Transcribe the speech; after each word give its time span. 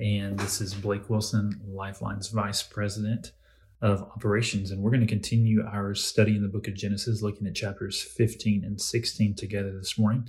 and 0.00 0.38
this 0.38 0.60
is 0.60 0.74
Blake 0.74 1.08
Wilson, 1.08 1.60
Lifeline's 1.66 2.28
Vice 2.28 2.62
President 2.62 3.32
of 3.80 4.02
Operations. 4.02 4.70
And 4.70 4.82
we're 4.82 4.90
going 4.90 5.00
to 5.00 5.06
continue 5.06 5.62
our 5.64 5.94
study 5.94 6.36
in 6.36 6.42
the 6.42 6.48
book 6.48 6.68
of 6.68 6.74
Genesis, 6.74 7.22
looking 7.22 7.46
at 7.46 7.54
chapters 7.54 8.02
15 8.02 8.64
and 8.64 8.80
16 8.80 9.34
together 9.34 9.72
this 9.72 9.98
morning. 9.98 10.28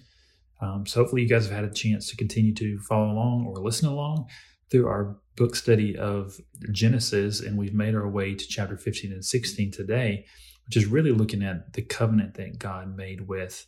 Um, 0.62 0.86
so 0.86 1.02
hopefully, 1.02 1.22
you 1.22 1.28
guys 1.28 1.46
have 1.46 1.56
had 1.56 1.64
a 1.66 1.74
chance 1.74 2.10
to 2.10 2.18
continue 2.18 2.54
to 2.56 2.80
follow 2.80 3.12
along 3.12 3.46
or 3.46 3.62
listen 3.62 3.88
along 3.88 4.28
through 4.72 4.88
our 4.88 5.18
book 5.36 5.56
study 5.56 5.98
of 5.98 6.38
Genesis. 6.72 7.42
And 7.42 7.58
we've 7.58 7.74
made 7.74 7.96
our 7.96 8.10
way 8.10 8.36
to 8.36 8.48
chapter 8.48 8.78
15 8.78 9.12
and 9.12 9.24
16 9.24 9.72
today, 9.72 10.26
which 10.66 10.78
is 10.78 10.86
really 10.86 11.12
looking 11.12 11.44
at 11.44 11.74
the 11.74 11.84
covenant 11.84 12.36
that 12.36 12.60
God 12.60 12.96
made 12.96 13.28
with 13.28 13.66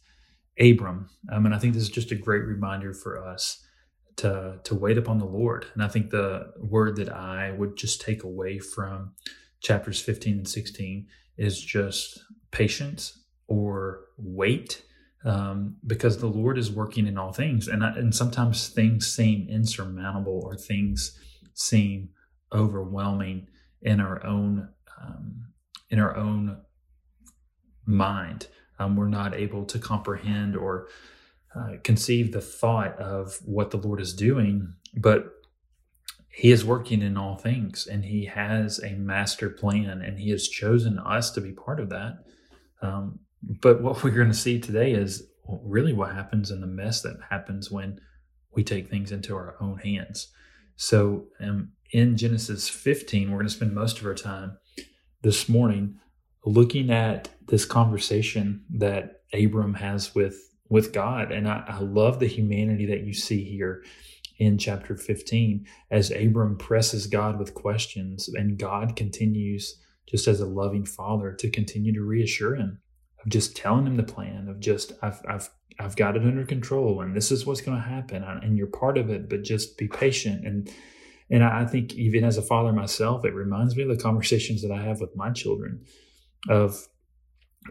Abram. 0.59 1.09
Um, 1.31 1.45
and 1.45 1.55
I 1.55 1.59
think 1.59 1.73
this 1.73 1.83
is 1.83 1.89
just 1.89 2.11
a 2.11 2.15
great 2.15 2.43
reminder 2.43 2.93
for 2.93 3.23
us 3.23 3.63
to 4.19 4.59
to 4.63 4.75
wait 4.75 4.97
upon 4.97 5.17
the 5.17 5.25
Lord. 5.25 5.65
And 5.73 5.83
I 5.83 5.87
think 5.87 6.09
the 6.09 6.53
word 6.59 6.95
that 6.97 7.09
I 7.09 7.51
would 7.51 7.77
just 7.77 8.01
take 8.01 8.23
away 8.23 8.59
from 8.59 9.13
chapters 9.61 9.99
15 10.01 10.37
and 10.37 10.47
16 10.47 11.07
is 11.37 11.59
just 11.59 12.19
patience 12.51 13.23
or 13.47 14.05
wait 14.17 14.83
um, 15.25 15.77
because 15.85 16.17
the 16.17 16.27
Lord 16.27 16.57
is 16.57 16.71
working 16.71 17.07
in 17.07 17.17
all 17.17 17.33
things. 17.33 17.67
And, 17.67 17.83
I, 17.83 17.91
and 17.91 18.13
sometimes 18.13 18.69
things 18.69 19.07
seem 19.07 19.47
insurmountable 19.49 20.41
or 20.43 20.55
things 20.55 21.17
seem 21.53 22.09
overwhelming 22.53 23.47
in 23.81 23.99
our 23.99 24.25
own 24.25 24.69
um, 25.01 25.45
in 25.89 25.99
our 25.99 26.15
own 26.15 26.57
mind. 27.85 28.47
Um, 28.77 28.95
we're 28.95 29.07
not 29.07 29.33
able 29.33 29.65
to 29.65 29.79
comprehend 29.79 30.55
or 30.55 30.87
uh, 31.55 31.77
conceive 31.83 32.31
the 32.31 32.41
thought 32.41 32.97
of 32.99 33.39
what 33.45 33.71
the 33.71 33.77
Lord 33.77 33.99
is 33.99 34.13
doing, 34.13 34.73
but 34.95 35.25
He 36.29 36.51
is 36.51 36.63
working 36.63 37.01
in 37.01 37.17
all 37.17 37.37
things 37.37 37.87
and 37.87 38.05
He 38.05 38.25
has 38.25 38.79
a 38.79 38.93
master 38.93 39.49
plan 39.49 40.01
and 40.01 40.19
He 40.19 40.29
has 40.31 40.47
chosen 40.47 40.99
us 40.99 41.31
to 41.31 41.41
be 41.41 41.51
part 41.51 41.79
of 41.79 41.89
that. 41.89 42.23
Um, 42.81 43.19
but 43.41 43.81
what 43.81 44.03
we're 44.03 44.11
going 44.11 44.27
to 44.27 44.33
see 44.33 44.59
today 44.59 44.91
is 44.91 45.23
really 45.63 45.93
what 45.93 46.13
happens 46.13 46.51
in 46.51 46.61
the 46.61 46.67
mess 46.67 47.01
that 47.01 47.17
happens 47.29 47.71
when 47.71 47.99
we 48.51 48.63
take 48.63 48.89
things 48.89 49.11
into 49.11 49.35
our 49.35 49.55
own 49.59 49.79
hands. 49.79 50.27
So 50.75 51.25
um, 51.39 51.71
in 51.91 52.17
Genesis 52.17 52.69
15, 52.69 53.29
we're 53.29 53.37
going 53.37 53.47
to 53.47 53.53
spend 53.53 53.73
most 53.73 53.99
of 53.99 54.05
our 54.05 54.15
time 54.15 54.57
this 55.21 55.49
morning 55.49 55.99
looking 56.45 56.89
at 56.89 57.29
this 57.47 57.65
conversation 57.65 58.63
that 58.69 59.21
Abram 59.33 59.75
has 59.75 60.15
with 60.15 60.48
with 60.69 60.93
God. 60.93 61.31
And 61.31 61.47
I, 61.47 61.63
I 61.67 61.79
love 61.79 62.19
the 62.19 62.27
humanity 62.27 62.85
that 62.85 63.03
you 63.03 63.13
see 63.13 63.43
here 63.43 63.83
in 64.37 64.57
chapter 64.57 64.95
15 64.95 65.65
as 65.91 66.11
Abram 66.11 66.57
presses 66.57 67.07
God 67.07 67.37
with 67.37 67.53
questions 67.53 68.29
and 68.29 68.57
God 68.57 68.95
continues 68.95 69.79
just 70.07 70.27
as 70.27 70.39
a 70.39 70.45
loving 70.45 70.85
father 70.85 71.33
to 71.33 71.49
continue 71.49 71.93
to 71.93 72.01
reassure 72.01 72.55
him 72.55 72.79
of 73.23 73.29
just 73.29 73.55
telling 73.55 73.85
him 73.85 73.97
the 73.97 74.03
plan 74.03 74.47
of 74.47 74.59
just 74.59 74.93
I've 75.01 75.21
I've 75.27 75.49
I've 75.77 75.95
got 75.95 76.15
it 76.15 76.23
under 76.23 76.45
control 76.45 77.01
and 77.01 77.15
this 77.15 77.31
is 77.31 77.45
what's 77.45 77.61
going 77.61 77.77
to 77.77 77.87
happen 77.87 78.23
and 78.23 78.57
you're 78.57 78.67
part 78.67 78.97
of 78.97 79.09
it 79.09 79.29
but 79.29 79.43
just 79.43 79.77
be 79.77 79.87
patient 79.87 80.45
and 80.45 80.71
and 81.29 81.43
I 81.43 81.65
think 81.65 81.93
even 81.93 82.23
as 82.23 82.37
a 82.37 82.41
father 82.41 82.71
myself 82.71 83.25
it 83.25 83.33
reminds 83.33 83.75
me 83.75 83.83
of 83.83 83.89
the 83.89 84.01
conversations 84.01 84.61
that 84.61 84.71
I 84.71 84.81
have 84.81 85.01
with 85.01 85.15
my 85.17 85.31
children 85.31 85.83
of 86.47 86.87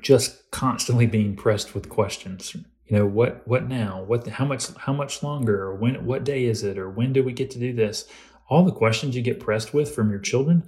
just 0.02 0.50
constantly 0.50 1.06
being 1.06 1.34
pressed 1.34 1.74
with 1.74 1.88
questions 1.88 2.54
you 2.88 2.96
know 2.96 3.06
what 3.06 3.46
what 3.46 3.68
now? 3.68 4.02
What 4.02 4.26
how 4.26 4.46
much 4.46 4.74
how 4.76 4.94
much 4.94 5.22
longer? 5.22 5.62
Or 5.62 5.74
when 5.74 6.06
what 6.06 6.24
day 6.24 6.44
is 6.44 6.64
it? 6.64 6.78
Or 6.78 6.88
when 6.88 7.12
do 7.12 7.22
we 7.22 7.32
get 7.32 7.50
to 7.52 7.58
do 7.58 7.72
this? 7.74 8.06
All 8.48 8.64
the 8.64 8.72
questions 8.72 9.14
you 9.14 9.22
get 9.22 9.40
pressed 9.40 9.74
with 9.74 9.94
from 9.94 10.10
your 10.10 10.20
children 10.20 10.66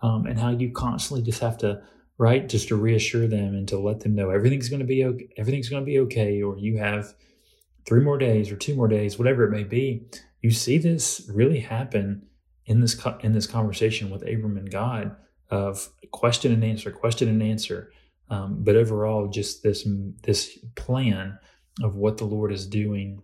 um, 0.00 0.24
and 0.24 0.38
how 0.38 0.50
you 0.50 0.70
constantly 0.70 1.22
just 1.22 1.40
have 1.40 1.58
to 1.58 1.82
right 2.16 2.48
just 2.48 2.68
to 2.68 2.76
reassure 2.76 3.26
them 3.26 3.54
and 3.54 3.68
to 3.68 3.78
let 3.78 4.00
them 4.00 4.14
know 4.14 4.30
everything's 4.30 4.68
going 4.68 4.80
to 4.80 4.86
be 4.86 5.04
okay 5.04 5.28
everything's 5.36 5.68
going 5.68 5.80
to 5.82 5.86
be 5.86 6.00
okay 6.00 6.42
or 6.42 6.58
you 6.58 6.76
have 6.78 7.14
three 7.86 8.00
more 8.00 8.18
days 8.18 8.50
or 8.50 8.56
two 8.56 8.74
more 8.74 8.88
days 8.88 9.18
whatever 9.18 9.44
it 9.44 9.50
may 9.50 9.64
be. 9.64 10.06
You 10.40 10.50
see 10.50 10.78
this 10.78 11.28
really 11.32 11.60
happen 11.60 12.26
in 12.64 12.80
this 12.80 12.98
in 13.20 13.32
this 13.34 13.46
conversation 13.46 14.08
with 14.08 14.22
abram 14.22 14.56
and 14.56 14.70
god 14.70 15.16
of 15.50 15.90
question 16.12 16.52
and 16.52 16.64
answer 16.64 16.90
question 16.90 17.28
and 17.28 17.42
answer. 17.42 17.92
Um, 18.30 18.62
but 18.64 18.74
overall 18.74 19.28
just 19.28 19.62
this 19.62 19.86
this 20.22 20.58
plan 20.76 21.38
of 21.82 21.96
what 21.96 22.18
the 22.18 22.24
Lord 22.24 22.52
is 22.52 22.66
doing 22.66 23.22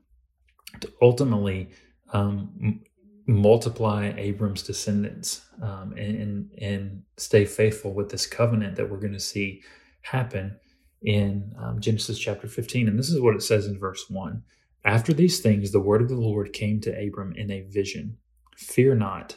to 0.81 0.93
ultimately 1.01 1.71
um, 2.13 2.81
multiply 3.27 4.13
Abram's 4.17 4.63
descendants 4.63 5.47
um, 5.63 5.95
and, 5.97 6.17
and, 6.17 6.51
and 6.61 7.03
stay 7.17 7.45
faithful 7.45 7.95
with 7.95 8.11
this 8.11 8.27
covenant 8.27 8.77
that 8.77 8.91
we're 8.91 9.01
going 9.01 9.13
to 9.13 9.21
see 9.21 9.63
happen 10.03 10.57
in 11.03 11.53
um, 11.59 11.81
Genesis 11.81 12.19
chapter 12.19 12.49
15. 12.49 12.89
And 12.89 12.99
this 12.99 13.11
is 13.11 13.21
what 13.21 13.35
it 13.35 13.43
says 13.43 13.67
in 13.67 13.79
verse 13.79 14.05
1. 14.09 14.43
After 14.85 15.13
these 15.13 15.41
things, 15.41 15.73
the 15.73 15.81
word 15.81 16.03
of 16.03 16.09
the 16.09 16.17
Lord 16.17 16.53
came 16.53 16.81
to 16.83 17.07
Abram 17.07 17.33
in 17.37 17.51
a 17.51 17.63
vision 17.63 18.19
Fear 18.57 18.95
not, 18.97 19.37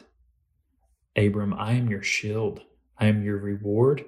Abram, 1.16 1.52
I 1.52 1.72
am 1.72 1.88
your 1.90 2.04
shield, 2.04 2.60
I 2.98 3.06
am 3.06 3.24
your 3.24 3.38
reward, 3.38 4.04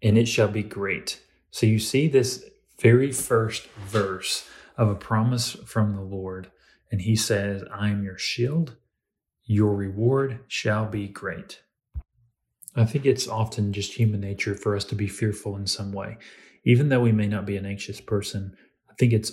and 0.00 0.16
it 0.16 0.28
shall 0.28 0.48
be 0.48 0.62
great. 0.62 1.20
So 1.50 1.66
you 1.66 1.80
see 1.80 2.06
this 2.06 2.44
very 2.82 3.12
first 3.12 3.68
verse 3.86 4.48
of 4.76 4.88
a 4.88 4.94
promise 4.94 5.52
from 5.64 5.94
the 5.94 6.02
Lord. 6.02 6.50
And 6.90 7.00
he 7.00 7.14
says, 7.14 7.62
I 7.72 7.90
am 7.90 8.02
your 8.02 8.18
shield, 8.18 8.76
your 9.44 9.74
reward 9.74 10.40
shall 10.48 10.86
be 10.86 11.06
great. 11.06 11.62
I 12.74 12.84
think 12.84 13.06
it's 13.06 13.28
often 13.28 13.72
just 13.72 13.94
human 13.94 14.20
nature 14.20 14.54
for 14.54 14.74
us 14.74 14.84
to 14.86 14.94
be 14.94 15.06
fearful 15.06 15.56
in 15.56 15.66
some 15.66 15.92
way. 15.92 16.18
Even 16.64 16.88
though 16.88 17.00
we 17.00 17.12
may 17.12 17.28
not 17.28 17.46
be 17.46 17.56
an 17.56 17.66
anxious 17.66 18.00
person, 18.00 18.56
I 18.90 18.94
think 18.98 19.12
it's 19.12 19.32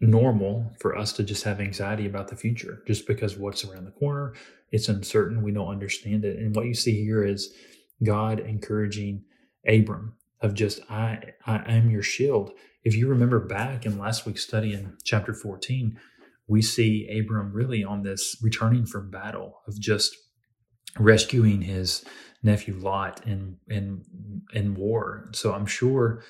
normal 0.00 0.72
for 0.78 0.96
us 0.96 1.12
to 1.14 1.24
just 1.24 1.44
have 1.44 1.60
anxiety 1.60 2.06
about 2.06 2.28
the 2.28 2.36
future 2.36 2.82
just 2.86 3.06
because 3.06 3.36
what's 3.36 3.64
around 3.64 3.84
the 3.84 3.90
corner, 3.90 4.34
it's 4.70 4.88
uncertain, 4.88 5.42
we 5.42 5.52
don't 5.52 5.68
understand 5.68 6.24
it. 6.24 6.38
And 6.38 6.54
what 6.54 6.66
you 6.66 6.74
see 6.74 7.02
here 7.02 7.24
is 7.24 7.52
God 8.02 8.40
encouraging 8.40 9.24
Abram 9.66 10.14
of 10.44 10.54
just 10.54 10.80
I 10.90 11.18
I 11.46 11.72
am 11.72 11.90
your 11.90 12.02
shield. 12.02 12.52
If 12.84 12.94
you 12.94 13.08
remember 13.08 13.40
back 13.40 13.86
in 13.86 13.98
last 13.98 14.26
week's 14.26 14.44
study 14.44 14.74
in 14.74 14.96
chapter 15.02 15.32
14, 15.32 15.98
we 16.46 16.60
see 16.60 17.08
Abram 17.18 17.52
really 17.52 17.82
on 17.82 18.02
this 18.02 18.36
returning 18.42 18.84
from 18.84 19.10
battle 19.10 19.62
of 19.66 19.80
just 19.80 20.14
rescuing 20.98 21.62
his 21.62 22.04
nephew 22.42 22.74
Lot 22.74 23.26
in 23.26 23.56
in 23.68 24.04
in 24.52 24.74
war. 24.74 25.30
So 25.32 25.54
I'm 25.54 25.66
sure 25.66 26.22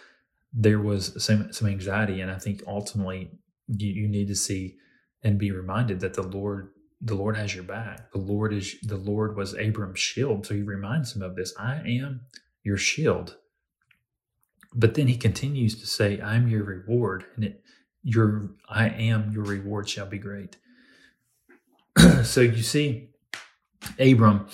there 0.52 0.80
was 0.80 1.22
some 1.22 1.52
some 1.52 1.68
anxiety, 1.68 2.20
and 2.20 2.30
I 2.30 2.38
think 2.38 2.62
ultimately 2.68 3.32
you, 3.66 3.88
you 3.88 4.08
need 4.08 4.28
to 4.28 4.36
see 4.36 4.76
and 5.24 5.38
be 5.38 5.50
reminded 5.50 5.98
that 6.00 6.14
the 6.14 6.22
Lord 6.22 6.70
the 7.00 7.16
Lord 7.16 7.36
has 7.36 7.52
your 7.52 7.64
back. 7.64 8.12
The 8.12 8.18
Lord 8.18 8.52
is 8.52 8.76
the 8.80 8.96
Lord 8.96 9.36
was 9.36 9.56
Abram's 9.56 9.98
shield, 9.98 10.46
so 10.46 10.54
he 10.54 10.62
reminds 10.62 11.16
him 11.16 11.22
of 11.22 11.34
this. 11.34 11.52
I 11.58 11.82
am 11.84 12.20
your 12.62 12.76
shield. 12.76 13.38
But 14.74 14.94
then 14.94 15.06
he 15.06 15.16
continues 15.16 15.78
to 15.80 15.86
say, 15.86 16.20
I'm 16.20 16.48
your 16.48 16.64
reward, 16.64 17.24
and 17.36 17.44
it, 17.44 17.62
your 18.02 18.50
I 18.68 18.88
am 18.88 19.32
your 19.32 19.44
reward 19.44 19.88
shall 19.88 20.06
be 20.06 20.18
great. 20.18 20.56
so 22.24 22.40
you 22.40 22.62
see 22.62 23.10
Abram 23.98 24.46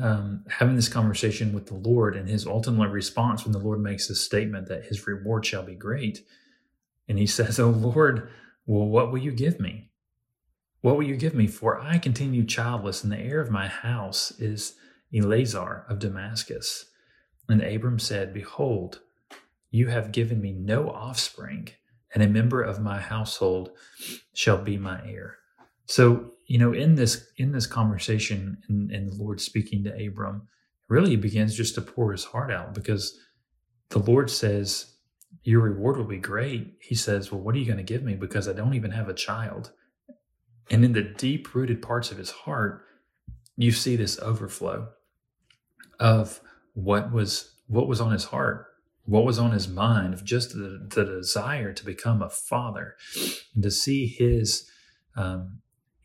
um, 0.00 0.44
having 0.48 0.76
this 0.76 0.88
conversation 0.88 1.52
with 1.52 1.66
the 1.66 1.74
Lord, 1.74 2.16
and 2.16 2.28
his 2.28 2.46
ultimate 2.46 2.90
response 2.90 3.44
when 3.44 3.52
the 3.52 3.58
Lord 3.58 3.80
makes 3.80 4.08
this 4.08 4.20
statement 4.20 4.68
that 4.68 4.86
his 4.86 5.06
reward 5.06 5.44
shall 5.44 5.62
be 5.62 5.74
great. 5.74 6.24
And 7.08 7.18
he 7.18 7.26
says, 7.38 7.58
Oh 7.58 7.70
Lord, 7.70 8.30
well, 8.66 8.86
what 8.86 9.10
will 9.10 9.18
you 9.18 9.32
give 9.32 9.60
me? 9.60 9.90
What 10.80 10.96
will 10.96 11.04
you 11.04 11.16
give 11.16 11.34
me? 11.34 11.46
For 11.46 11.80
I 11.80 11.98
continue 11.98 12.44
childless, 12.44 13.02
and 13.02 13.12
the 13.12 13.18
heir 13.18 13.40
of 13.40 13.50
my 13.50 13.66
house 13.66 14.30
is 14.38 14.74
Eliezer 15.12 15.84
of 15.88 15.98
Damascus. 15.98 16.86
And 17.48 17.62
Abram 17.62 17.98
said, 17.98 18.32
Behold, 18.32 19.00
you 19.70 19.88
have 19.88 20.12
given 20.12 20.40
me 20.40 20.52
no 20.52 20.88
offspring, 20.88 21.68
and 22.14 22.22
a 22.22 22.28
member 22.28 22.62
of 22.62 22.80
my 22.80 23.00
household 23.00 23.70
shall 24.32 24.58
be 24.58 24.76
my 24.76 25.00
heir. 25.06 25.36
So, 25.86 26.32
you 26.46 26.58
know, 26.58 26.72
in 26.72 26.94
this 26.94 27.26
in 27.36 27.52
this 27.52 27.66
conversation 27.66 28.58
and, 28.68 28.90
and 28.90 29.08
the 29.10 29.16
Lord 29.22 29.40
speaking 29.40 29.84
to 29.84 30.06
Abram, 30.06 30.48
really 30.88 31.16
begins 31.16 31.54
just 31.54 31.74
to 31.74 31.80
pour 31.80 32.12
his 32.12 32.24
heart 32.24 32.50
out 32.50 32.74
because 32.74 33.18
the 33.90 33.98
Lord 33.98 34.30
says, 34.30 34.94
Your 35.42 35.60
reward 35.60 35.96
will 35.96 36.04
be 36.04 36.18
great. 36.18 36.76
He 36.80 36.94
says, 36.94 37.30
Well, 37.30 37.40
what 37.40 37.54
are 37.54 37.58
you 37.58 37.66
going 37.66 37.78
to 37.78 37.82
give 37.82 38.02
me? 38.02 38.14
Because 38.14 38.48
I 38.48 38.52
don't 38.52 38.74
even 38.74 38.90
have 38.90 39.08
a 39.08 39.14
child. 39.14 39.72
And 40.70 40.84
in 40.84 40.92
the 40.92 41.02
deep 41.02 41.54
rooted 41.54 41.80
parts 41.80 42.10
of 42.10 42.18
his 42.18 42.30
heart, 42.30 42.84
you 43.56 43.72
see 43.72 43.96
this 43.96 44.18
overflow 44.18 44.88
of 45.98 46.40
what 46.74 47.12
was 47.12 47.54
what 47.66 47.88
was 47.88 48.00
on 48.00 48.12
his 48.12 48.24
heart 48.24 48.66
what 49.08 49.24
was 49.24 49.38
on 49.38 49.52
his 49.52 49.68
mind 49.68 50.12
of 50.12 50.22
just 50.22 50.52
the, 50.52 50.86
the 50.94 51.02
desire 51.02 51.72
to 51.72 51.84
become 51.84 52.20
a 52.20 52.28
father 52.28 52.94
and 53.54 53.62
to 53.62 53.70
see 53.70 54.06
his 54.06 54.70
um, 55.16 55.60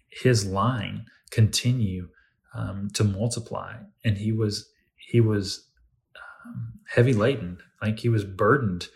his 0.10 0.46
line 0.46 1.06
continue 1.30 2.08
um, 2.56 2.90
to 2.94 3.04
multiply. 3.04 3.74
And 4.06 4.18
he 4.18 4.32
was 4.32 4.70
he 4.96 5.20
was 5.20 5.68
um, 6.16 6.80
heavy 6.96 7.14
laden 7.14 7.58
like 7.82 8.00
he 8.00 8.08
was 8.08 8.24
burdened 8.24 8.88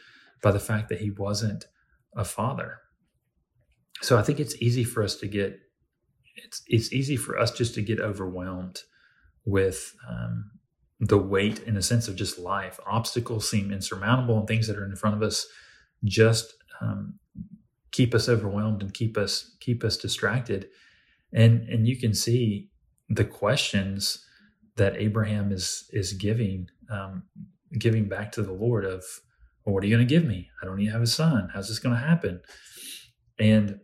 by 0.42 0.52
the 0.52 0.60
fact 0.60 0.88
that 0.88 1.02
he 1.02 1.12
wasn't 1.12 1.66
a 2.16 2.24
father. 2.24 2.80
So 4.02 4.18
i 4.18 4.22
think 4.22 4.40
it's 4.40 4.56
easy 4.62 4.86
for 4.86 5.04
us 5.04 5.16
to 5.18 5.28
get 5.28 5.60
it's 6.36 6.62
it's 6.68 6.94
easy 6.94 7.18
for 7.18 7.38
us 7.38 7.52
just 7.52 7.74
to 7.76 7.82
get 7.82 8.00
overwhelmed 8.00 8.84
with 9.44 9.94
um, 10.08 10.52
the 11.00 11.18
weight 11.18 11.60
in 11.60 11.78
a 11.78 11.82
sense 11.82 12.08
of 12.08 12.16
just 12.16 12.40
life. 12.40 12.80
Obstacles 12.86 13.50
seem 13.50 13.72
insurmountable, 13.72 14.38
and 14.38 14.48
things 14.48 14.68
that 14.68 14.78
are 14.78 14.86
in 14.86 14.96
front 14.96 15.16
of 15.16 15.22
us 15.22 15.48
just 16.04 16.54
um, 16.82 17.20
keep 17.92 18.14
us 18.14 18.30
overwhelmed 18.30 18.82
and 18.82 18.94
keep 18.94 19.18
us 19.18 19.56
keep 19.60 19.84
us 19.84 19.98
distracted. 19.98 20.68
And 21.34 21.68
and 21.70 21.88
you 21.88 21.98
can 21.98 22.14
see 22.14 22.70
the 23.10 23.26
questions 23.26 24.26
that 24.76 24.96
Abraham 24.98 25.52
is 25.52 25.90
is 25.92 26.14
giving 26.14 26.68
um, 26.92 27.24
giving 27.78 28.08
back 28.08 28.32
to 28.34 28.42
the 28.42 28.54
Lord 28.54 28.86
of, 28.86 29.04
well, 29.66 29.74
what 29.74 29.84
are 29.84 29.88
you 29.88 29.96
going 29.96 30.08
to 30.08 30.14
give 30.14 30.26
me? 30.26 30.50
I 30.62 30.66
don't 30.66 30.80
even 30.80 30.94
have 30.94 31.02
a 31.02 31.08
son. 31.08 31.50
How's 31.54 31.68
this 31.68 31.80
going 31.80 31.96
to 31.96 32.02
happen? 32.02 32.42
And 33.40 33.80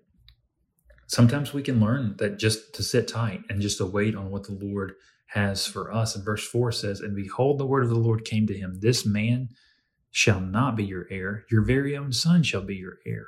sometimes 1.08 1.54
we 1.54 1.62
can 1.62 1.80
learn 1.80 2.16
that 2.18 2.40
just 2.40 2.74
to 2.76 2.84
sit 2.84 3.08
tight 3.08 3.42
and 3.50 3.62
just 3.62 3.78
to 3.80 3.86
wait 3.86 4.16
on 4.16 4.32
what 4.32 4.44
the 4.44 4.54
Lord 4.54 4.94
has 5.28 5.66
for 5.66 5.92
us. 5.94 6.16
And 6.16 6.24
verse 6.24 6.48
4 6.48 6.72
says, 6.72 7.00
And 7.00 7.16
behold, 7.16 7.60
the 7.60 7.66
word 7.66 7.84
of 7.84 7.90
the 7.90 7.96
Lord 7.96 8.26
came 8.26 8.48
to 8.48 8.58
him 8.58 8.80
This 8.80 9.06
man 9.06 9.50
shall 10.12 10.40
not 10.40 10.76
be 10.76 10.84
your 10.84 11.08
heir, 11.10 11.46
your 11.50 11.64
very 11.64 11.98
own 11.98 12.12
son 12.12 12.44
shall 12.44 12.64
be 12.64 12.76
your 12.76 13.00
heir. 13.06 13.28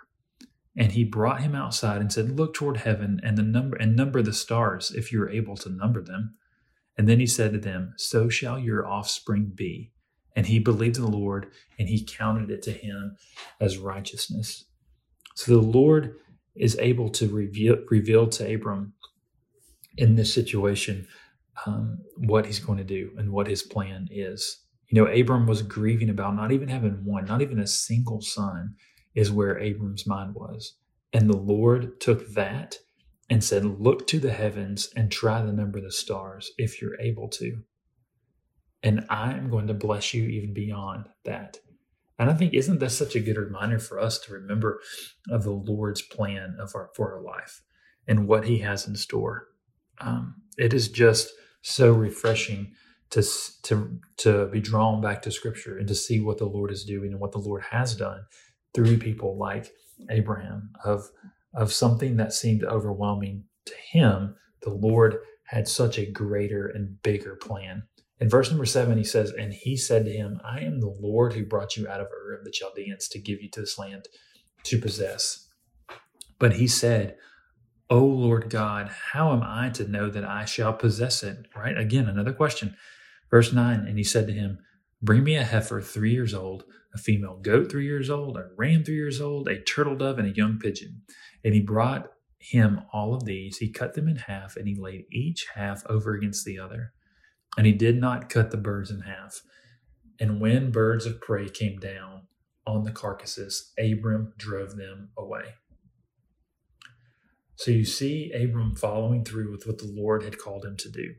And 0.77 0.92
he 0.92 1.03
brought 1.03 1.42
him 1.42 1.56
outside 1.56 2.01
and 2.01 2.12
said, 2.12 2.38
Look 2.38 2.53
toward 2.53 2.77
heaven 2.77 3.19
and 3.24 3.38
the 3.38 3.44
number 3.44 3.77
and 3.77 3.95
number 3.95 4.21
the 4.21 4.33
stars, 4.33 4.92
if 4.92 5.12
you 5.12 5.21
are 5.21 5.30
able 5.30 5.56
to 5.57 5.69
number 5.69 6.01
them. 6.01 6.36
And 6.97 7.07
then 7.09 7.19
he 7.19 7.27
said 7.27 7.53
to 7.53 7.59
them, 7.59 7.94
So 7.97 8.30
shall 8.30 8.59
your 8.59 8.86
offspring 8.86 9.51
be. 9.56 9.92
And 10.36 10.45
he 10.47 10.59
believed 10.59 10.97
in 10.97 11.03
the 11.03 11.09
Lord, 11.09 11.47
and 11.80 11.88
he 11.88 12.06
counted 12.06 12.51
it 12.51 12.62
to 12.63 12.71
him 12.71 13.15
as 13.59 13.77
righteousness. 13.77 14.65
So 15.36 15.53
the 15.53 15.68
Lord 15.68 16.18
is 16.56 16.77
able 16.80 17.09
to 17.09 17.27
reveal, 17.27 17.77
reveal 17.89 18.27
to 18.27 18.53
Abram 18.53 18.94
in 19.97 20.15
this 20.15 20.33
situation 20.33 21.07
um, 21.66 22.00
what 22.18 22.46
he's 22.46 22.60
going 22.60 22.78
to 22.78 22.84
do 22.84 23.12
and 23.18 23.31
what 23.31 23.48
his 23.48 23.63
plan 23.63 24.07
is. 24.12 24.63
You 24.90 25.02
know, 25.02 25.12
Abram 25.12 25.48
was 25.48 25.62
grieving 25.62 26.10
about 26.10 26.36
not 26.36 26.52
even 26.52 26.68
having 26.68 27.04
one, 27.06 27.25
not 27.25 27.42
even 27.42 27.60
a 27.60 27.68
single 27.68 28.22
son, 28.22 28.75
is 29.16 29.31
where 29.31 29.57
Abram's 29.57 30.06
mind 30.06 30.36
was. 30.36 30.75
And 31.13 31.30
the 31.30 31.38
Lord 31.38 32.00
took 32.02 32.34
that 32.34 32.78
and 33.30 33.44
said, 33.44 33.66
Look 33.66 34.06
to 34.07 34.19
the 34.19 34.34
heavens 34.34 34.90
and 34.96 35.12
try 35.12 35.42
the 35.42 35.54
number 35.54 35.80
of 35.80 35.86
the 35.86 35.92
stars 35.92 36.52
if 36.57 36.81
you're 36.81 37.00
able 37.00 37.30
to. 37.30 37.63
And 38.84 39.06
I'm 39.10 39.50
going 39.50 39.68
to 39.68 39.74
bless 39.74 40.13
you 40.13 40.25
even 40.25 40.54
beyond 40.54 41.07
that. 41.24 41.57
And 42.19 42.30
I 42.30 42.34
think, 42.34 42.54
isn't 42.54 42.80
that 42.80 42.92
such 42.92 43.16
a 43.16 43.19
good 43.19 43.38
reminder 43.38 43.80
for 43.80 44.00
us 44.00 44.19
to 44.19 44.34
remember 44.34 44.80
of 45.30 45.44
the 45.44 45.52
Lord's 45.52 46.02
plan 46.02 46.56
of 46.60 46.74
our, 46.75 46.90
for 46.96 47.13
our 47.13 47.22
life 47.22 47.62
and 48.07 48.28
what 48.28 48.46
He 48.46 48.60
has 48.60 48.88
in 48.88 48.96
store? 48.96 49.48
Um, 50.00 50.36
it 50.57 50.74
is 50.74 50.90
just 50.90 51.31
so 51.68 51.92
refreshing 51.92 52.72
to 53.10 53.24
to 53.64 54.00
to 54.18 54.46
be 54.48 54.62
drawn 54.62 55.02
back 55.02 55.24
to 55.24 55.32
scripture 55.32 55.80
and 55.80 55.88
to 55.88 55.96
see 55.96 56.20
what 56.20 56.38
the 56.38 56.46
Lord 56.46 56.72
is 56.72 56.86
doing 56.86 57.12
and 57.12 57.20
what 57.20 57.32
the 57.32 57.40
Lord 57.40 57.64
has 57.72 57.96
done 57.96 58.22
through 58.76 59.00
people 59.00 59.36
like 59.36 59.72
Abraham 60.12 60.70
of 60.84 61.10
of 61.56 61.74
something 61.74 62.18
that 62.18 62.34
seemed 62.34 62.64
overwhelming 62.64 63.46
to 63.66 63.74
him 63.92 64.36
the 64.62 64.70
Lord 64.70 65.18
had 65.46 65.68
such 65.68 65.98
a 65.98 66.06
greater 66.06 66.68
and 66.68 67.02
bigger 67.02 67.36
plan. 67.36 67.84
In 68.20 68.30
verse 68.30 68.52
number 68.52 68.66
7 68.66 68.96
he 68.96 69.04
says 69.04 69.32
and 69.32 69.52
he 69.52 69.76
said 69.76 70.06
to 70.06 70.12
him 70.12 70.40
I 70.46 70.60
am 70.60 70.82
the 70.82 70.96
Lord 71.00 71.34
who 71.34 71.46
brought 71.46 71.76
you 71.76 71.88
out 71.88 72.00
of 72.00 72.08
Ur 72.08 72.36
of 72.36 72.44
the 72.44 72.52
Chaldeans 72.52 73.08
to 73.08 73.20
give 73.20 73.42
you 73.42 73.50
to 73.50 73.62
this 73.62 73.80
land 73.80 74.08
to 74.66 74.80
possess. 74.80 75.48
But 76.38 76.54
he 76.54 76.68
said 76.68 77.18
O 77.90 78.04
Lord 78.04 78.50
God, 78.50 78.90
how 79.12 79.32
am 79.32 79.44
I 79.44 79.70
to 79.72 79.88
know 79.88 80.10
that 80.10 80.26
I 80.26 80.46
shall 80.46 80.74
possess 80.74 81.22
it? 81.22 81.46
Right? 81.56 81.78
Again, 81.78 82.08
another 82.08 82.34
question. 82.34 82.76
Verse 83.30 83.54
9, 83.54 83.82
and 83.82 83.98
he 83.98 84.04
said 84.04 84.26
to 84.28 84.34
him, 84.34 84.60
Bring 85.02 85.24
me 85.24 85.36
a 85.36 85.44
heifer 85.44 85.82
three 85.82 86.12
years 86.12 86.34
old, 86.34 86.64
a 86.96 86.98
female 86.98 87.38
goat 87.38 87.70
three 87.70 87.86
years 87.86 88.10
old, 88.10 88.38
a 88.38 88.48
ram 88.58 88.84
three 88.84 88.96
years 88.96 89.22
old, 89.22 89.48
a 89.48 89.62
turtle 89.62 89.96
dove, 89.96 90.18
and 90.18 90.28
a 90.28 90.36
young 90.36 90.58
pigeon. 90.58 91.04
And 91.44 91.54
he 91.54 91.60
brought 91.60 92.12
him 92.40 92.82
all 92.92 93.14
of 93.14 93.26
these. 93.26 93.58
He 93.58 93.72
cut 93.72 93.94
them 93.94 94.08
in 94.08 94.16
half, 94.16 94.56
and 94.56 94.68
he 94.68 94.76
laid 94.76 95.06
each 95.12 95.48
half 95.54 95.84
over 95.88 96.14
against 96.14 96.44
the 96.44 96.58
other. 96.58 96.94
And 97.56 97.68
he 97.68 97.74
did 97.74 98.02
not 98.02 98.30
cut 98.30 98.50
the 98.50 98.58
birds 98.58 98.90
in 98.90 99.02
half. 99.02 99.42
And 100.20 100.42
when 100.42 100.72
birds 100.72 101.06
of 101.06 101.22
prey 101.22 101.50
came 101.50 101.78
down 101.78 102.24
on 102.66 102.84
the 102.84 102.92
carcasses, 102.92 103.74
Abram 103.78 104.34
drove 104.38 104.76
them 104.76 105.10
away. 105.18 105.54
So 107.57 107.72
you 107.72 107.86
see 107.86 108.31
Abram 108.34 108.75
following 108.75 109.24
through 109.24 109.52
with 109.52 109.68
what 109.68 109.78
the 109.78 109.92
Lord 109.94 110.24
had 110.24 110.38
called 110.38 110.66
him 110.66 110.78
to 110.78 110.90
do. 110.90 111.13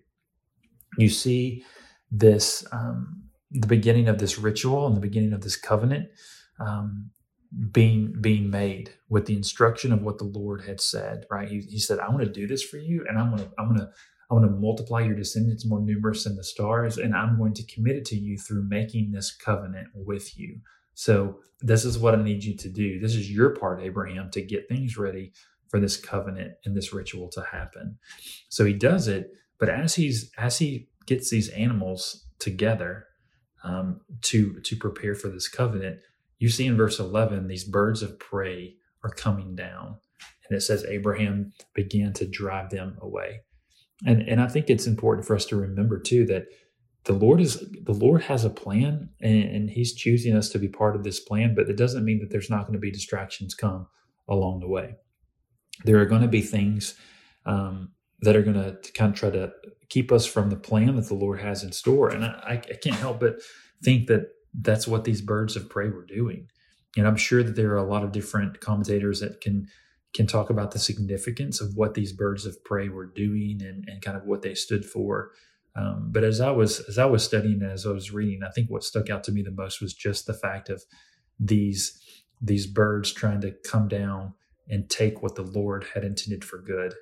You 0.98 1.08
see 1.08 1.64
this, 2.10 2.64
um, 2.72 3.24
the 3.50 3.66
beginning 3.66 4.08
of 4.08 4.18
this 4.18 4.38
ritual 4.38 4.86
and 4.86 4.96
the 4.96 5.00
beginning 5.00 5.32
of 5.32 5.42
this 5.42 5.56
covenant 5.56 6.08
um, 6.60 7.10
being 7.72 8.14
being 8.20 8.50
made 8.50 8.92
with 9.08 9.26
the 9.26 9.36
instruction 9.36 9.92
of 9.92 10.02
what 10.02 10.18
the 10.18 10.24
Lord 10.24 10.62
had 10.62 10.80
said. 10.80 11.26
Right? 11.30 11.48
He, 11.48 11.60
he 11.60 11.78
said, 11.78 12.00
"I 12.00 12.08
want 12.08 12.22
to 12.22 12.30
do 12.30 12.46
this 12.46 12.62
for 12.62 12.78
you, 12.78 13.04
and 13.08 13.18
I'm 13.18 13.30
going 13.30 13.44
to 13.44 13.50
I'm 13.58 13.68
going 13.68 13.80
to 13.80 13.90
I'm 14.30 14.38
going 14.38 14.48
to 14.50 14.56
multiply 14.56 15.02
your 15.02 15.14
descendants 15.14 15.66
more 15.66 15.80
numerous 15.80 16.24
than 16.24 16.36
the 16.36 16.44
stars, 16.44 16.98
and 16.98 17.14
I'm 17.14 17.38
going 17.38 17.54
to 17.54 17.66
commit 17.66 17.96
it 17.96 18.04
to 18.06 18.16
you 18.16 18.38
through 18.38 18.68
making 18.68 19.12
this 19.12 19.34
covenant 19.34 19.88
with 19.94 20.38
you." 20.38 20.60
So 20.94 21.40
this 21.60 21.84
is 21.84 21.98
what 21.98 22.14
I 22.14 22.22
need 22.22 22.44
you 22.44 22.56
to 22.56 22.68
do. 22.68 22.98
This 22.98 23.14
is 23.14 23.30
your 23.30 23.50
part, 23.50 23.82
Abraham, 23.82 24.30
to 24.32 24.42
get 24.42 24.68
things 24.68 24.96
ready 24.96 25.32
for 25.68 25.80
this 25.80 25.96
covenant 25.96 26.52
and 26.64 26.76
this 26.76 26.92
ritual 26.92 27.28
to 27.30 27.42
happen. 27.52 27.98
So 28.48 28.64
he 28.64 28.72
does 28.72 29.08
it, 29.08 29.30
but 29.58 29.68
as 29.68 29.94
he's 29.94 30.30
as 30.38 30.58
he 30.58 30.88
gets 31.06 31.30
these 31.30 31.48
animals 31.50 32.26
together 32.38 33.06
um, 33.64 34.00
to 34.22 34.60
to 34.60 34.76
prepare 34.76 35.14
for 35.14 35.28
this 35.28 35.48
covenant, 35.48 36.00
you 36.38 36.48
see 36.48 36.66
in 36.66 36.76
verse 36.76 36.98
eleven 36.98 37.48
these 37.48 37.64
birds 37.64 38.02
of 38.02 38.18
prey 38.18 38.76
are 39.02 39.10
coming 39.10 39.54
down, 39.56 39.96
and 40.48 40.56
it 40.56 40.60
says 40.60 40.84
Abraham 40.84 41.52
began 41.74 42.12
to 42.14 42.26
drive 42.26 42.70
them 42.70 42.96
away. 43.00 43.40
And 44.04 44.22
and 44.22 44.40
I 44.40 44.48
think 44.48 44.68
it's 44.68 44.86
important 44.86 45.26
for 45.26 45.34
us 45.34 45.46
to 45.46 45.56
remember 45.56 45.98
too 45.98 46.26
that 46.26 46.46
the 47.04 47.12
Lord 47.12 47.40
is 47.40 47.64
the 47.82 47.94
Lord 47.94 48.22
has 48.24 48.44
a 48.44 48.50
plan 48.50 49.10
and, 49.20 49.44
and, 49.44 49.70
He's 49.70 49.94
choosing 49.94 50.34
us 50.34 50.48
to 50.50 50.58
be 50.58 50.68
part 50.68 50.96
of 50.96 51.04
this 51.04 51.20
plan, 51.20 51.54
but 51.54 51.70
it 51.70 51.76
doesn't 51.76 52.04
mean 52.04 52.18
that 52.18 52.30
there's 52.30 52.50
not 52.50 52.62
going 52.62 52.72
to 52.72 52.80
be 52.80 52.90
distractions 52.90 53.54
come 53.54 53.86
along 54.28 54.58
the 54.58 54.68
way 54.68 54.96
there 55.84 56.00
are 56.00 56.06
going 56.06 56.22
to 56.22 56.28
be 56.28 56.42
things 56.42 56.94
um, 57.44 57.90
that 58.20 58.36
are 58.36 58.42
going 58.42 58.54
to 58.54 58.78
kind 58.92 59.12
of 59.12 59.18
try 59.18 59.30
to 59.30 59.52
keep 59.88 60.10
us 60.10 60.26
from 60.26 60.50
the 60.50 60.56
plan 60.56 60.96
that 60.96 61.08
the 61.08 61.14
Lord 61.14 61.40
has 61.40 61.62
in 61.62 61.72
store. 61.72 62.08
And 62.08 62.24
I, 62.24 62.62
I 62.68 62.74
can't 62.82 62.96
help 62.96 63.20
but 63.20 63.36
think 63.82 64.08
that 64.08 64.28
that's 64.58 64.88
what 64.88 65.04
these 65.04 65.20
birds 65.20 65.54
of 65.56 65.68
prey 65.68 65.88
were 65.90 66.04
doing. 66.04 66.48
And 66.96 67.06
I'm 67.06 67.16
sure 67.16 67.42
that 67.42 67.56
there 67.56 67.72
are 67.72 67.76
a 67.76 67.88
lot 67.88 68.04
of 68.04 68.12
different 68.12 68.60
commentators 68.60 69.20
that 69.20 69.40
can 69.40 69.68
can 70.14 70.26
talk 70.26 70.48
about 70.48 70.70
the 70.70 70.78
significance 70.78 71.60
of 71.60 71.74
what 71.74 71.92
these 71.92 72.12
birds 72.12 72.46
of 72.46 72.64
prey 72.64 72.88
were 72.88 73.04
doing 73.04 73.60
and, 73.62 73.84
and 73.86 74.00
kind 74.00 74.16
of 74.16 74.24
what 74.24 74.40
they 74.40 74.54
stood 74.54 74.82
for. 74.82 75.32
Um, 75.74 76.08
but 76.10 76.24
as 76.24 76.40
I 76.40 76.50
was 76.50 76.80
as 76.88 76.96
I 76.96 77.04
was 77.04 77.22
studying 77.22 77.62
as 77.62 77.86
I 77.86 77.90
was 77.90 78.12
reading, 78.12 78.40
I 78.42 78.50
think 78.50 78.70
what 78.70 78.82
stuck 78.82 79.10
out 79.10 79.24
to 79.24 79.32
me 79.32 79.42
the 79.42 79.50
most 79.50 79.82
was 79.82 79.92
just 79.92 80.26
the 80.26 80.32
fact 80.32 80.70
of 80.70 80.82
these 81.38 82.00
these 82.40 82.66
birds 82.66 83.12
trying 83.12 83.42
to 83.42 83.52
come 83.64 83.88
down 83.88 84.32
and 84.68 84.88
take 84.88 85.22
what 85.22 85.34
the 85.34 85.42
Lord 85.42 85.86
had 85.94 86.04
intended 86.04 86.44
for 86.44 86.58
good 86.58 86.94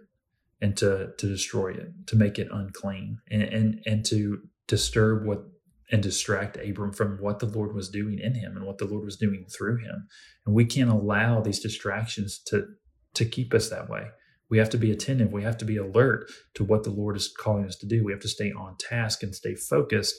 and 0.61 0.77
to 0.77 1.13
to 1.19 1.27
destroy 1.27 1.73
it, 1.73 2.07
to 2.07 2.17
make 2.17 2.39
it 2.39 2.49
unclean, 2.51 3.19
and 3.31 3.43
and, 3.43 3.83
and 3.87 4.05
to 4.07 4.41
disturb 4.67 5.27
what 5.27 5.45
and 5.91 6.03
distract 6.03 6.57
Abram 6.57 6.93
from 6.93 7.19
what 7.19 7.39
the 7.39 7.47
Lord 7.47 7.75
was 7.75 7.89
doing 7.89 8.19
in 8.19 8.35
him 8.35 8.57
and 8.57 8.67
what 8.67 8.79
the 8.79 8.87
Lord 8.87 9.05
was 9.05 9.17
doing 9.17 9.47
through 9.47 9.77
him. 9.77 10.09
And 10.47 10.55
we 10.55 10.65
can't 10.65 10.91
allow 10.91 11.41
these 11.41 11.61
distractions 11.61 12.39
to 12.47 12.67
to 13.15 13.25
keep 13.25 13.55
us 13.55 13.69
that 13.71 13.89
way. 13.89 14.09
We 14.51 14.59
have 14.59 14.71
to 14.71 14.79
be 14.79 14.91
attentive. 14.91 15.33
We 15.33 15.43
have 15.43 15.59
to 15.59 15.65
be 15.65 15.77
alert 15.77 16.31
to 16.55 16.65
what 16.65 16.85
the 16.85 16.91
Lord 16.91 17.17
is 17.17 17.33
calling 17.33 17.65
us 17.65 17.77
to 17.77 17.87
do. 17.87 18.05
We 18.05 18.13
have 18.13 18.21
to 18.23 18.29
stay 18.29 18.53
on 18.53 18.77
task 18.79 19.23
and 19.23 19.35
stay 19.35 19.55
focused 19.55 20.17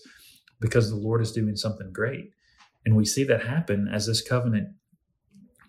because 0.59 0.89
the 0.89 0.95
Lord 0.95 1.21
is 1.21 1.31
doing 1.31 1.55
something 1.55 1.91
great. 1.91 2.31
And 2.85 2.95
we 2.95 3.05
see 3.05 3.23
that 3.25 3.45
happen 3.45 3.87
as 3.91 4.07
this 4.07 4.21
covenant 4.21 4.69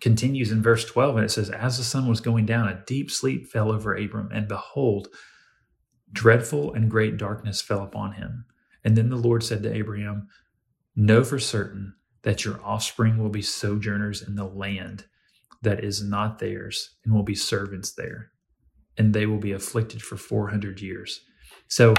continues 0.01 0.51
in 0.51 0.61
verse 0.61 0.85
12. 0.85 1.15
And 1.17 1.25
it 1.25 1.29
says, 1.29 1.49
As 1.49 1.77
the 1.77 1.83
sun 1.83 2.07
was 2.07 2.19
going 2.19 2.45
down, 2.45 2.67
a 2.67 2.83
deep 2.85 3.11
sleep 3.11 3.47
fell 3.47 3.71
over 3.71 3.95
Abram, 3.95 4.29
and 4.31 4.47
behold, 4.47 5.09
dreadful 6.11 6.73
and 6.73 6.89
great 6.89 7.17
darkness 7.17 7.61
fell 7.61 7.83
upon 7.83 8.13
him. 8.13 8.45
And 8.83 8.95
then 8.95 9.09
the 9.09 9.15
Lord 9.15 9.43
said 9.43 9.63
to 9.63 9.73
Abraham, 9.73 10.27
Know 10.95 11.23
for 11.23 11.39
certain 11.39 11.95
that 12.23 12.45
your 12.45 12.59
offspring 12.63 13.17
will 13.17 13.29
be 13.29 13.41
sojourners 13.41 14.21
in 14.21 14.35
the 14.35 14.45
land 14.45 15.05
that 15.61 15.83
is 15.83 16.03
not 16.03 16.39
theirs 16.39 16.95
and 17.03 17.13
will 17.13 17.23
be 17.23 17.35
servants 17.35 17.93
there, 17.93 18.31
and 18.97 19.13
they 19.13 19.25
will 19.25 19.39
be 19.39 19.51
afflicted 19.51 20.01
for 20.01 20.17
400 20.17 20.81
years. 20.81 21.21
So 21.67 21.93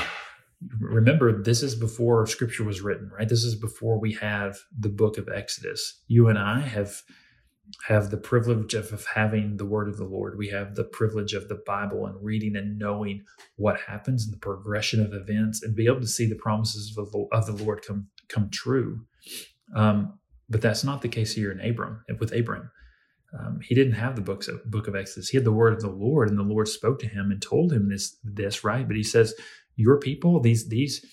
remember, 0.80 1.42
this 1.42 1.62
is 1.62 1.74
before 1.74 2.26
scripture 2.26 2.64
was 2.64 2.80
written, 2.80 3.10
right? 3.16 3.28
This 3.28 3.44
is 3.44 3.54
before 3.54 4.00
we 4.00 4.14
have 4.14 4.58
the 4.76 4.88
book 4.88 5.18
of 5.18 5.28
Exodus. 5.28 6.02
You 6.08 6.28
and 6.28 6.38
I 6.38 6.60
have 6.60 7.02
have 7.86 8.10
the 8.10 8.16
privilege 8.16 8.74
of, 8.74 9.06
having 9.14 9.56
the 9.56 9.66
word 9.66 9.88
of 9.88 9.96
the 9.96 10.04
Lord. 10.04 10.38
We 10.38 10.48
have 10.48 10.74
the 10.74 10.84
privilege 10.84 11.34
of 11.34 11.48
the 11.48 11.60
Bible 11.66 12.06
and 12.06 12.16
reading 12.22 12.56
and 12.56 12.78
knowing 12.78 13.22
what 13.56 13.80
happens 13.80 14.26
in 14.26 14.30
the 14.30 14.38
progression 14.38 15.00
of 15.04 15.12
events 15.12 15.62
and 15.62 15.76
be 15.76 15.86
able 15.86 16.00
to 16.00 16.06
see 16.06 16.26
the 16.26 16.34
promises 16.34 16.96
of 16.96 17.10
the, 17.12 17.26
of 17.32 17.46
the 17.46 17.64
Lord 17.64 17.84
come 17.86 18.08
come 18.28 18.50
true. 18.50 19.00
Um, 19.74 20.18
but 20.48 20.60
that's 20.60 20.84
not 20.84 21.02
the 21.02 21.08
case 21.08 21.34
here 21.34 21.50
in 21.50 21.60
Abram 21.60 22.04
with 22.18 22.32
Abram. 22.32 22.70
Um, 23.38 23.60
he 23.62 23.74
didn't 23.74 23.94
have 23.94 24.16
the 24.16 24.22
books 24.22 24.48
of, 24.48 24.64
book 24.70 24.88
of 24.88 24.96
Exodus. 24.96 25.28
He 25.28 25.36
had 25.36 25.44
the 25.44 25.52
word 25.52 25.74
of 25.74 25.80
the 25.80 25.90
Lord, 25.90 26.30
and 26.30 26.38
the 26.38 26.42
Lord 26.42 26.68
spoke 26.68 26.98
to 27.00 27.08
him 27.08 27.30
and 27.30 27.40
told 27.42 27.72
him 27.72 27.90
this 27.90 28.16
this 28.24 28.64
right. 28.64 28.86
But 28.86 28.96
he 28.96 29.02
says, 29.02 29.34
"Your 29.76 29.98
people, 29.98 30.40
these 30.40 30.68
these 30.68 31.04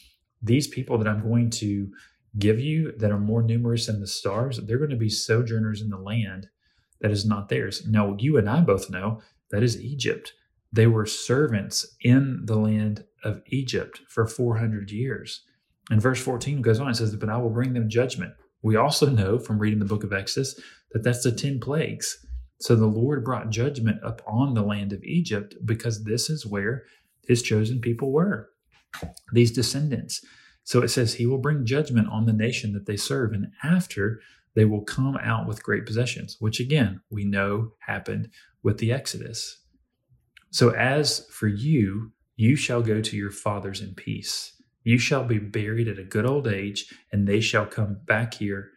these 0.42 0.68
people 0.68 0.98
that 0.98 1.08
I'm 1.08 1.22
going 1.22 1.50
to 1.50 1.90
give 2.38 2.60
you, 2.60 2.94
that 2.98 3.12
are 3.12 3.20
more 3.20 3.42
numerous 3.42 3.88
than 3.88 4.00
the 4.02 4.08
stars, 4.08 4.60
they're 4.60 4.78
going 4.78 4.90
to 4.90 4.96
be 4.96 5.10
sojourners 5.10 5.82
in 5.82 5.90
the 5.90 5.98
land 5.98 6.48
that 7.02 7.12
is 7.12 7.26
not 7.26 7.50
theirs." 7.50 7.86
Now, 7.88 8.16
you 8.20 8.38
and 8.38 8.50
I 8.50 8.62
both 8.62 8.90
know 8.90 9.22
that 9.52 9.64
is 9.64 9.82
Egypt. 9.82 10.34
They 10.72 10.88
were 10.88 11.06
servants 11.06 11.96
in 12.02 12.42
the 12.46 12.58
land 12.58 13.06
of 13.24 13.42
Egypt 13.48 14.02
for 14.10 14.28
400 14.28 14.92
years. 14.92 15.44
And 15.90 16.02
verse 16.02 16.22
14 16.22 16.62
goes 16.62 16.80
on, 16.80 16.90
it 16.90 16.96
says, 16.96 17.16
But 17.16 17.30
I 17.30 17.38
will 17.38 17.50
bring 17.50 17.74
them 17.74 17.90
judgment. 17.90 18.34
We 18.62 18.76
also 18.76 19.08
know 19.10 19.38
from 19.38 19.60
reading 19.60 19.80
the 19.80 19.86
book 19.86 20.04
of 20.04 20.12
Exodus 20.12 20.60
that 20.92 21.04
that's 21.04 21.24
the 21.24 21.32
10 21.32 21.60
plagues. 21.60 22.26
So 22.60 22.76
the 22.76 22.88
Lord 22.88 23.24
brought 23.24 23.50
judgment 23.50 24.00
upon 24.04 24.54
the 24.54 24.64
land 24.64 24.94
of 24.94 25.04
Egypt 25.04 25.56
because 25.64 26.04
this 26.04 26.30
is 26.30 26.46
where 26.46 26.84
his 27.28 27.42
chosen 27.42 27.82
people 27.82 28.12
were, 28.12 28.50
these 29.34 29.52
descendants. 29.52 30.26
So 30.66 30.82
it 30.82 30.90
says 30.90 31.14
he 31.14 31.26
will 31.26 31.38
bring 31.38 31.66
judgment 31.66 32.10
on 32.10 32.26
the 32.26 32.34
nation 32.34 32.74
that 32.74 32.86
they 32.86 32.98
serve. 32.98 33.32
And 33.32 33.52
after, 33.64 34.20
they 34.56 34.66
will 34.66 34.82
come 34.82 35.18
out 35.18 35.48
with 35.48 35.64
great 35.64 35.86
possessions, 35.86 36.38
which 36.40 36.60
again, 36.60 37.02
we 37.10 37.24
know 37.24 37.74
happened 37.80 38.30
with 38.64 38.80
the 38.80 38.92
Exodus. 38.92 39.62
So 40.52 40.70
as 40.72 41.28
for 41.30 41.48
you, 41.48 42.12
you 42.36 42.56
shall 42.56 42.82
go 42.82 43.00
to 43.00 43.16
your 43.16 43.32
fathers 43.32 43.80
in 43.82 43.94
peace. 43.94 44.54
You 44.84 44.98
shall 44.98 45.24
be 45.24 45.40
buried 45.40 45.88
at 45.88 46.00
a 46.00 46.04
good 46.04 46.26
old 46.26 46.48
age, 46.48 46.94
and 47.12 47.28
they 47.28 47.42
shall 47.42 47.66
come 47.66 48.00
back 48.06 48.36
here 48.36 48.72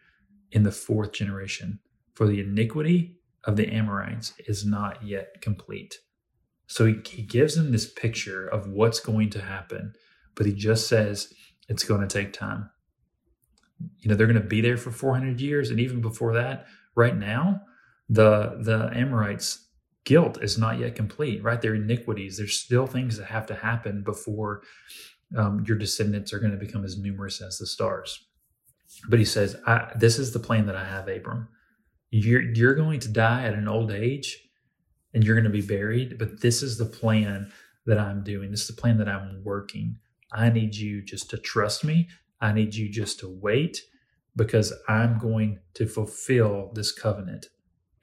in 0.52 0.62
the 0.62 0.73
fourth 0.73 1.12
generation. 1.12 1.80
For 2.14 2.26
the 2.26 2.40
iniquity 2.40 3.16
of 3.45 3.57
the 3.57 3.68
Amorites 3.68 4.35
is 4.47 4.64
not 4.66 5.02
yet 5.04 5.40
complete. 5.40 5.99
So 6.66 6.87
he, 6.87 6.97
he 7.09 7.23
gives 7.23 7.54
them 7.54 7.73
this 7.73 7.90
picture 7.90 8.47
of 8.47 8.68
what's 8.68 9.00
going 9.00 9.30
to 9.30 9.40
happen, 9.40 9.95
but 10.35 10.47
he 10.47 10.52
just 10.52 10.88
says 10.88 11.33
it's 11.69 11.85
going 11.85 12.01
to 12.01 12.07
take 12.07 12.33
time. 12.33 12.71
You 14.01 14.11
know, 14.11 14.17
they're 14.17 14.27
going 14.27 14.41
to 14.41 14.47
be 14.47 14.61
there 14.61 14.77
for 14.77 14.91
400 14.91 15.41
years. 15.41 15.71
And 15.71 15.79
even 15.79 16.01
before 16.01 16.35
that, 16.35 16.67
right 16.95 17.17
now, 17.17 17.63
the, 18.09 18.59
the 18.61 18.91
Amorites' 18.95 19.67
guilt 20.05 20.43
is 20.43 20.59
not 20.59 20.79
yet 20.79 20.97
complete, 20.97 21.43
right? 21.43 21.61
Their 21.61 21.75
iniquities, 21.75 22.39
there's 22.39 22.59
still 22.59 22.87
things 22.87 23.19
that 23.19 23.27
have 23.27 23.47
to 23.47 23.55
happen 23.55 24.03
before 24.03 24.63
um, 25.37 25.65
your 25.67 25.77
descendants 25.77 26.33
are 26.33 26.39
going 26.39 26.53
to 26.53 26.59
become 26.59 26.85
as 26.85 26.99
numerous 26.99 27.41
as 27.43 27.59
the 27.59 27.67
stars. 27.67 28.25
But 29.09 29.19
he 29.19 29.25
says, 29.25 29.57
This 29.97 30.19
is 30.19 30.33
the 30.33 30.39
plan 30.39 30.67
that 30.67 30.77
I 30.77 30.85
have, 30.85 31.09
Abram. 31.09 31.49
You're, 32.11 32.41
you're 32.41 32.75
going 32.75 33.01
to 33.01 33.09
die 33.09 33.45
at 33.45 33.53
an 33.53 33.69
old 33.69 33.93
age 33.93 34.49
and 35.13 35.23
you're 35.23 35.35
going 35.35 35.45
to 35.45 35.51
be 35.51 35.61
buried, 35.61 36.19
but 36.19 36.41
this 36.41 36.63
is 36.63 36.79
the 36.79 36.87
plan 36.87 37.53
that 37.85 37.99
I'm 37.99 38.25
doing. 38.25 38.51
This 38.51 38.63
is 38.63 38.69
the 38.69 38.81
plan 38.81 38.99
that 38.99 39.09
I'm 39.09 39.43
working. 39.45 39.99
I 40.33 40.51
need 40.51 40.75
you 40.75 41.03
just 41.03 41.31
to 41.31 41.39
trust 41.39 41.85
me. 41.85 42.09
I 42.41 42.53
need 42.53 42.75
you 42.75 42.89
just 42.89 43.19
to 43.21 43.29
wait 43.29 43.83
because 44.37 44.73
I'm 44.89 45.19
going 45.19 45.59
to 45.75 45.87
fulfill 45.87 46.71
this 46.75 46.93
covenant. 46.93 47.47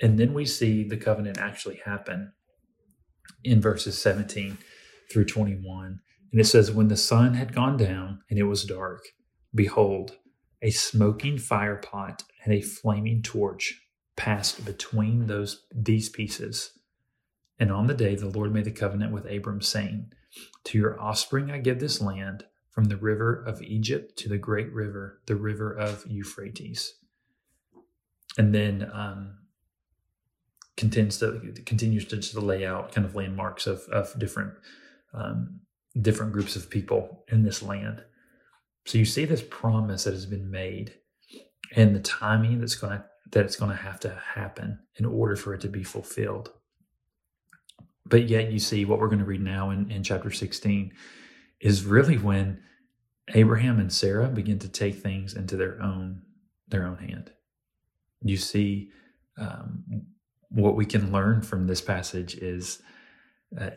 And 0.02 0.20
then 0.20 0.34
we 0.34 0.46
see 0.46 0.84
the 0.84 0.98
covenant 0.98 1.38
actually 1.38 1.80
happen 1.86 2.34
in 3.44 3.62
verses 3.62 3.98
17 4.02 4.58
through 5.12 5.26
21. 5.26 6.00
And 6.32 6.42
it 6.42 6.46
says, 6.46 6.72
When 6.72 6.90
the 6.90 6.98
sun 6.98 7.36
had 7.36 7.56
gone 7.56 7.78
down 7.78 8.20
and 8.30 8.38
it 8.38 8.44
was 8.44 8.66
dark, 8.66 9.06
behold, 9.54 10.18
a 10.62 10.72
smoking 10.72 11.38
fire 11.38 11.78
pot 11.78 12.24
and 12.44 12.54
a 12.54 12.62
flaming 12.62 13.22
torch 13.22 13.82
passed 14.18 14.66
between 14.66 15.28
those 15.28 15.66
these 15.74 16.10
pieces. 16.10 16.72
And 17.60 17.72
on 17.72 17.88
the 17.88 17.94
day 17.94 18.16
the 18.16 18.28
Lord 18.28 18.54
made 18.54 18.66
the 18.66 18.72
covenant 18.72 19.14
with 19.14 19.32
Abram, 19.32 19.62
saying, 19.62 20.12
To 20.66 20.78
your 20.78 21.00
offspring 21.00 21.52
I 21.52 21.60
give 21.60 21.80
this 21.80 22.02
land, 22.02 22.46
from 22.76 22.86
the 22.86 22.98
river 22.98 23.34
of 23.34 23.62
Egypt 23.62 24.18
to 24.18 24.28
the 24.28 24.38
great 24.38 24.72
river, 24.74 25.22
the 25.28 25.36
river 25.38 25.72
of 25.72 26.06
Euphrates. 26.06 26.96
And 28.38 28.54
then 28.54 28.92
um, 28.94 29.38
continues 30.76 31.18
to 31.20 31.54
continues 31.66 32.06
to, 32.08 32.20
to 32.20 32.40
lay 32.42 32.66
out 32.66 32.92
kind 32.92 33.08
of 33.08 33.16
landmarks 33.16 33.66
of 33.66 33.84
of 33.84 34.20
different 34.20 34.56
um, 35.14 35.62
different 36.02 36.34
groups 36.34 36.58
of 36.58 36.70
people 36.70 37.24
in 37.32 37.44
this 37.44 37.64
land. 37.64 38.04
So 38.86 38.98
you 38.98 39.06
see 39.06 39.24
this 39.24 39.44
promise 39.50 40.04
that 40.04 40.14
has 40.14 40.26
been 40.26 40.52
made 40.52 40.96
and 41.78 41.96
the 41.96 42.02
timing 42.02 42.60
that's 42.60 42.76
going 42.76 42.98
to 42.98 43.06
that 43.32 43.46
it's 43.46 43.56
going 43.56 43.72
to 43.72 43.78
have 43.78 44.02
to 44.02 44.22
happen 44.36 44.80
in 44.98 45.06
order 45.06 45.38
for 45.38 45.54
it 45.54 45.62
to 45.62 45.70
be 45.70 45.84
fulfilled. 45.84 46.52
But 48.06 48.30
yet 48.30 48.52
you 48.52 48.60
see 48.60 48.86
what 48.86 49.00
we're 49.00 49.08
going 49.08 49.20
to 49.20 49.26
read 49.26 49.42
now 49.42 49.72
in, 49.72 49.90
in 49.90 50.04
chapter 50.04 50.32
16 50.32 50.94
is 51.60 51.86
really 51.86 52.18
when 52.18 52.60
Abraham 53.34 53.80
and 53.80 53.92
Sarah 53.92 54.28
begin 54.28 54.60
to 54.60 54.70
take 54.70 54.96
things 54.96 55.34
into 55.34 55.58
their 55.58 55.82
own 55.82 56.22
their 56.68 56.86
own 56.86 56.98
hand. 56.98 57.32
You 58.22 58.38
see 58.38 58.92
um, 59.38 59.84
what 60.50 60.76
we 60.76 60.86
can 60.86 61.12
learn 61.12 61.42
from 61.42 61.68
this 61.68 61.82
passage 61.82 62.36
is 62.36 62.82
uh, 63.60 63.72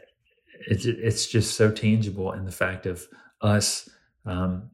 it's 0.66 0.85
it's 0.85 1.26
just 1.26 1.56
so 1.56 1.70
tangible 1.70 2.32
in 2.32 2.44
the 2.44 2.52
fact 2.52 2.87
of 2.87 3.06
us 3.40 3.88
um, 4.26 4.70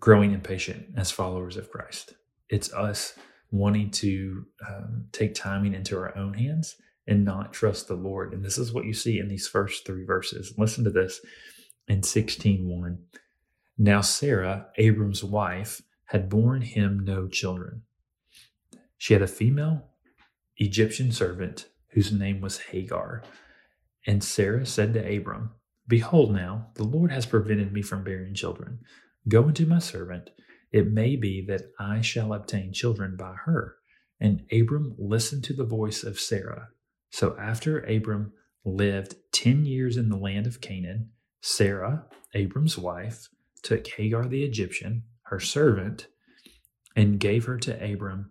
growing 0.00 0.32
impatient 0.32 0.86
as 0.96 1.10
followers 1.10 1.56
of 1.56 1.70
Christ. 1.70 2.14
It's 2.48 2.72
us 2.72 3.14
wanting 3.50 3.90
to 3.90 4.46
um, 4.68 5.06
take 5.12 5.34
timing 5.34 5.74
into 5.74 5.96
our 5.96 6.16
own 6.16 6.34
hands 6.34 6.76
and 7.06 7.24
not 7.24 7.52
trust 7.52 7.88
the 7.88 7.94
Lord. 7.94 8.32
And 8.32 8.44
this 8.44 8.58
is 8.58 8.72
what 8.72 8.84
you 8.84 8.94
see 8.94 9.18
in 9.18 9.28
these 9.28 9.48
first 9.48 9.86
three 9.86 10.04
verses. 10.04 10.54
Listen 10.56 10.84
to 10.84 10.90
this 10.90 11.20
in 11.88 12.02
16:1. 12.02 12.98
Now 13.78 14.00
Sarah, 14.00 14.68
Abram's 14.76 15.24
wife, 15.24 15.82
had 16.06 16.28
borne 16.28 16.62
him 16.62 17.00
no 17.00 17.26
children. 17.26 17.82
She 18.98 19.14
had 19.14 19.22
a 19.22 19.26
female 19.26 19.88
Egyptian 20.58 21.10
servant 21.10 21.68
whose 21.88 22.12
name 22.12 22.40
was 22.40 22.58
Hagar. 22.58 23.22
And 24.06 24.22
Sarah 24.22 24.66
said 24.66 24.94
to 24.94 25.16
Abram, 25.16 25.50
Behold, 25.88 26.32
now 26.32 26.68
the 26.74 26.84
Lord 26.84 27.10
has 27.10 27.26
prevented 27.26 27.72
me 27.72 27.82
from 27.82 28.04
bearing 28.04 28.34
children. 28.34 28.80
Go 29.28 29.48
into 29.48 29.66
my 29.66 29.78
servant. 29.78 30.30
It 30.70 30.90
may 30.90 31.16
be 31.16 31.44
that 31.46 31.72
I 31.78 32.00
shall 32.00 32.32
obtain 32.32 32.72
children 32.72 33.16
by 33.16 33.34
her. 33.44 33.76
And 34.20 34.44
Abram 34.52 34.94
listened 34.98 35.44
to 35.44 35.52
the 35.52 35.64
voice 35.64 36.04
of 36.04 36.20
Sarah. 36.20 36.68
So 37.12 37.36
after 37.38 37.80
Abram 37.80 38.32
lived 38.64 39.16
10 39.32 39.66
years 39.66 39.96
in 39.96 40.08
the 40.08 40.16
land 40.16 40.46
of 40.46 40.60
Canaan, 40.60 41.10
Sarah, 41.42 42.06
Abram's 42.34 42.78
wife, 42.78 43.28
took 43.62 43.86
Hagar 43.86 44.26
the 44.26 44.42
Egyptian, 44.42 45.04
her 45.24 45.38
servant, 45.38 46.08
and 46.96 47.20
gave 47.20 47.44
her 47.44 47.58
to 47.58 47.92
Abram, 47.92 48.30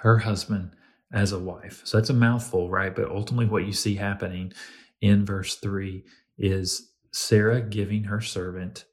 her 0.00 0.18
husband, 0.18 0.70
as 1.12 1.32
a 1.32 1.38
wife. 1.38 1.82
So 1.84 1.96
that's 1.96 2.10
a 2.10 2.14
mouthful, 2.14 2.70
right? 2.70 2.94
But 2.94 3.10
ultimately, 3.10 3.46
what 3.46 3.66
you 3.66 3.72
see 3.72 3.96
happening 3.96 4.52
in 5.00 5.24
verse 5.24 5.56
3 5.56 6.04
is 6.38 6.92
Sarah 7.12 7.60
giving 7.60 8.04
her 8.04 8.20
servant 8.20 8.84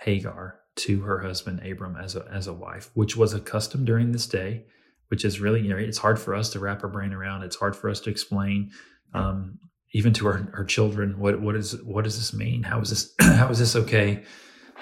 Hagar 0.00 0.60
to 0.76 1.00
her 1.02 1.20
husband 1.20 1.66
Abram 1.66 1.96
as 1.96 2.14
a, 2.14 2.28
as 2.30 2.46
a 2.46 2.52
wife, 2.52 2.90
which 2.94 3.16
was 3.16 3.34
a 3.34 3.40
custom 3.40 3.84
during 3.84 4.12
this 4.12 4.26
day, 4.26 4.66
which 5.08 5.24
is 5.24 5.40
really, 5.40 5.60
you 5.60 5.68
know, 5.68 5.76
it's 5.76 5.98
hard 5.98 6.18
for 6.18 6.34
us 6.34 6.50
to 6.50 6.58
wrap 6.58 6.82
our 6.82 6.88
brain 6.88 7.12
around. 7.12 7.42
It's 7.42 7.56
hard 7.56 7.76
for 7.76 7.88
us 7.88 8.00
to 8.00 8.10
explain. 8.10 8.70
Um, 9.12 9.58
even 9.92 10.12
to 10.14 10.26
our, 10.26 10.50
our 10.54 10.64
children, 10.64 11.18
what 11.18 11.40
what 11.40 11.54
is 11.54 11.80
what 11.82 12.04
does 12.04 12.16
this 12.16 12.32
mean? 12.32 12.64
How 12.64 12.80
is 12.80 12.90
this 12.90 13.14
how 13.20 13.48
is 13.48 13.58
this 13.58 13.76
okay? 13.76 14.24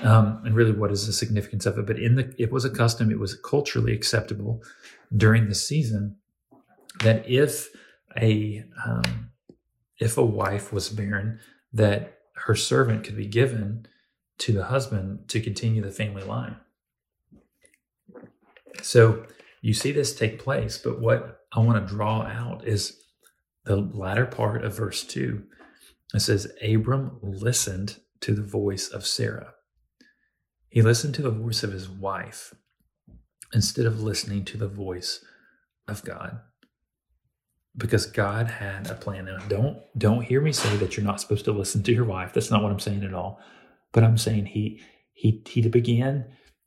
Um, 0.03 0.41
and 0.45 0.55
really, 0.55 0.73
what 0.73 0.91
is 0.91 1.07
the 1.07 1.13
significance 1.13 1.67
of 1.67 1.79
it? 1.79 1.87
But 1.87 1.99
in 1.99 2.17
the 2.17 2.35
it 2.39 2.51
was 2.51 2.65
a 2.65 2.71
custom, 2.71 3.11
it 3.11 3.19
was 3.19 3.35
culturally 3.35 3.93
acceptable 3.93 4.63
during 5.15 5.49
the 5.49 5.55
season 5.55 6.17
that 7.01 7.29
if 7.29 7.69
a 8.17 8.65
um, 8.85 9.31
if 9.99 10.17
a 10.17 10.25
wife 10.25 10.73
was 10.73 10.89
barren, 10.89 11.41
that 11.73 12.19
her 12.35 12.55
servant 12.55 13.05
could 13.05 13.17
be 13.17 13.27
given 13.27 13.87
to 14.39 14.53
the 14.53 14.65
husband 14.65 15.29
to 15.29 15.41
continue 15.41 15.83
the 15.83 15.91
family 15.91 16.25
line. 16.25 16.57
So 18.83 19.27
you 19.63 19.73
see 19.73 19.93
this 19.93 20.15
take 20.15 20.41
place, 20.41 20.77
but 20.77 21.01
what 21.01 21.39
I 21.53 21.61
want 21.61 21.87
to 21.87 21.95
draw 21.95 22.23
out 22.23 22.67
is 22.67 23.01
the 23.65 23.77
latter 23.77 24.27
part 24.27 24.65
of 24.65 24.77
verse 24.77 25.05
2. 25.05 25.43
It 26.15 26.21
says, 26.21 26.53
Abram 26.63 27.19
listened 27.23 27.99
to 28.21 28.35
the 28.35 28.43
voice 28.43 28.89
of 28.89 29.07
Sarah. 29.07 29.55
He 30.69 30.83
listened 30.83 31.15
to 31.15 31.23
the 31.23 31.31
voice 31.31 31.63
of 31.63 31.73
his 31.73 31.89
wife 31.89 32.53
instead 33.55 33.87
of 33.87 34.03
listening 34.03 34.45
to 34.47 34.59
the 34.59 34.69
voice 34.69 35.25
of 35.87 36.05
God. 36.05 36.41
Because 37.77 38.07
God 38.07 38.49
had 38.49 38.91
a 38.91 38.95
plan. 38.95 39.27
Now, 39.27 39.39
don't 39.49 39.79
don't 39.97 40.23
hear 40.23 40.43
me 40.43 40.53
say 40.53 40.77
that 40.77 40.97
you're 40.97 41.07
not 41.07 41.21
supposed 41.21 41.47
to 41.47 41.53
listen 41.53 41.83
to 41.85 41.93
your 41.93 42.05
wife. 42.05 42.35
That's 42.35 42.51
not 42.51 42.63
what 42.63 42.71
I'm 42.71 42.81
saying 42.81 43.03
at 43.05 43.15
all. 43.15 43.41
But 43.93 44.05
I'm 44.05 44.19
saying 44.19 44.47
he 44.47 44.83
he 45.15 45.43
he 45.47 45.67
began 45.69 46.27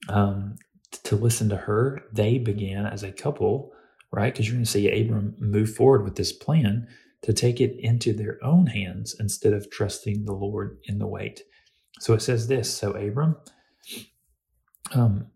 um, 0.09 0.55
to 1.03 1.15
listen 1.15 1.49
to 1.49 1.57
her. 1.57 2.03
They 2.11 2.37
began 2.37 2.85
as 2.85 3.03
a 3.03 3.11
couple 3.11 3.73
right? 4.15 4.33
Because 4.33 4.47
you're 4.47 4.55
going 4.55 4.65
to 4.65 4.71
see 4.71 4.89
Abram 4.89 5.35
move 5.39 5.75
forward 5.75 6.03
with 6.03 6.15
this 6.15 6.31
plan 6.31 6.87
to 7.21 7.33
take 7.33 7.59
it 7.59 7.75
into 7.79 8.13
their 8.13 8.39
own 8.43 8.67
hands 8.67 9.15
instead 9.19 9.53
of 9.53 9.69
trusting 9.69 10.25
the 10.25 10.33
Lord 10.33 10.77
in 10.85 10.99
the 10.99 11.07
wait. 11.07 11.43
So 11.99 12.13
it 12.13 12.21
says 12.21 12.47
this 12.47 12.73
So 12.73 12.91
Abram, 12.91 13.35
um, 14.93 15.27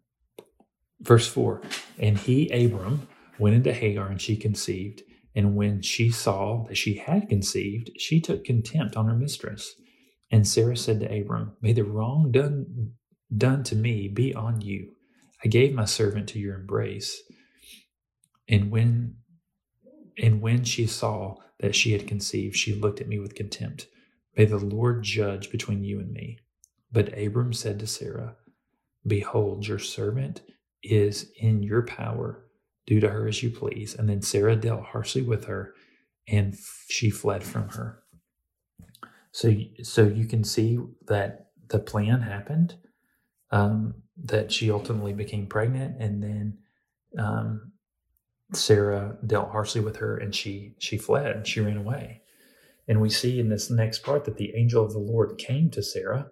verse 1.02 1.28
4 1.28 1.62
And 2.00 2.18
he, 2.18 2.50
Abram, 2.50 3.08
went 3.38 3.56
into 3.56 3.74
Hagar 3.74 4.08
and 4.08 4.22
she 4.22 4.38
conceived. 4.38 5.04
And 5.36 5.56
when 5.56 5.82
she 5.82 6.10
saw 6.10 6.66
that 6.68 6.76
she 6.76 6.96
had 6.96 7.30
conceived, 7.30 7.92
she 7.98 8.20
took 8.20 8.44
contempt 8.44 8.96
on 8.96 9.08
her 9.08 9.16
mistress. 9.16 9.76
And 10.32 10.48
Sarah 10.48 10.78
said 10.78 11.00
to 11.02 11.22
Abram, 11.22 11.54
May 11.62 11.74
the 11.74 11.84
wrong 11.84 12.32
done, 12.32 12.94
done 13.36 13.64
to 13.66 13.76
me 13.76 14.08
be 14.08 14.34
on 14.34 14.62
you. 14.62 14.94
I 15.44 15.48
gave 15.48 15.74
my 15.74 15.86
servant 15.86 16.30
to 16.30 16.40
your 16.40 16.56
embrace. 16.56 17.22
And 18.48 18.72
when 18.72 19.18
and 20.22 20.42
when 20.42 20.64
she 20.66 20.88
saw 20.88 21.38
that 21.60 21.76
she 21.76 21.94
had 21.94 22.08
conceived, 22.08 22.56
she 22.56 22.74
looked 22.76 23.02
at 23.02 23.08
me 23.08 23.20
with 23.20 23.36
contempt. 23.36 23.88
May 24.38 24.46
the 24.46 24.58
Lord 24.58 25.04
judge 25.04 25.52
between 25.52 25.84
you 25.84 26.00
and 26.00 26.12
me. 26.12 26.40
But 26.92 27.18
Abram 27.18 27.54
said 27.54 27.80
to 27.80 27.88
Sarah, 27.88 28.36
Behold, 29.08 29.68
your 29.68 29.80
servant 29.80 30.42
is 30.84 31.32
in 31.38 31.64
your 31.64 31.84
power. 31.84 32.46
Do 32.88 33.00
to 33.00 33.10
her 33.10 33.28
as 33.28 33.44
you 33.44 33.52
please. 33.52 33.96
And 33.96 34.10
then 34.10 34.22
Sarah 34.22 34.56
dealt 34.56 34.84
harshly 34.84 35.22
with 35.22 35.46
her, 35.46 35.74
and 36.28 36.58
she 36.90 37.10
fled 37.10 37.44
from 37.44 37.70
her. 37.70 38.04
So, 39.32 39.54
so 39.84 40.04
you 40.08 40.26
can 40.26 40.44
see 40.44 40.80
that 41.08 41.48
the 41.70 41.80
plan 41.80 42.22
happened, 42.22 42.76
um, 43.52 43.96
that 44.26 44.52
she 44.52 44.72
ultimately 44.72 45.14
became 45.14 45.48
pregnant, 45.48 46.02
and 46.02 46.22
then 46.22 46.58
um, 47.18 47.72
Sarah 48.54 49.18
dealt 49.26 49.52
harshly 49.52 49.82
with 49.82 49.98
her 49.98 50.18
and 50.18 50.34
she 50.34 50.76
she 50.80 50.98
fled, 50.98 51.48
she 51.48 51.62
ran 51.62 51.78
away. 51.78 52.22
And 52.88 53.02
we 53.02 53.10
see 53.10 53.40
in 53.40 53.50
this 53.50 53.70
next 53.70 54.00
part 54.00 54.26
that 54.26 54.38
the 54.38 54.56
angel 54.56 54.84
of 54.84 54.94
the 54.94 55.00
Lord 55.00 55.38
came 55.38 55.70
to 55.72 55.84
Sarah 55.84 56.32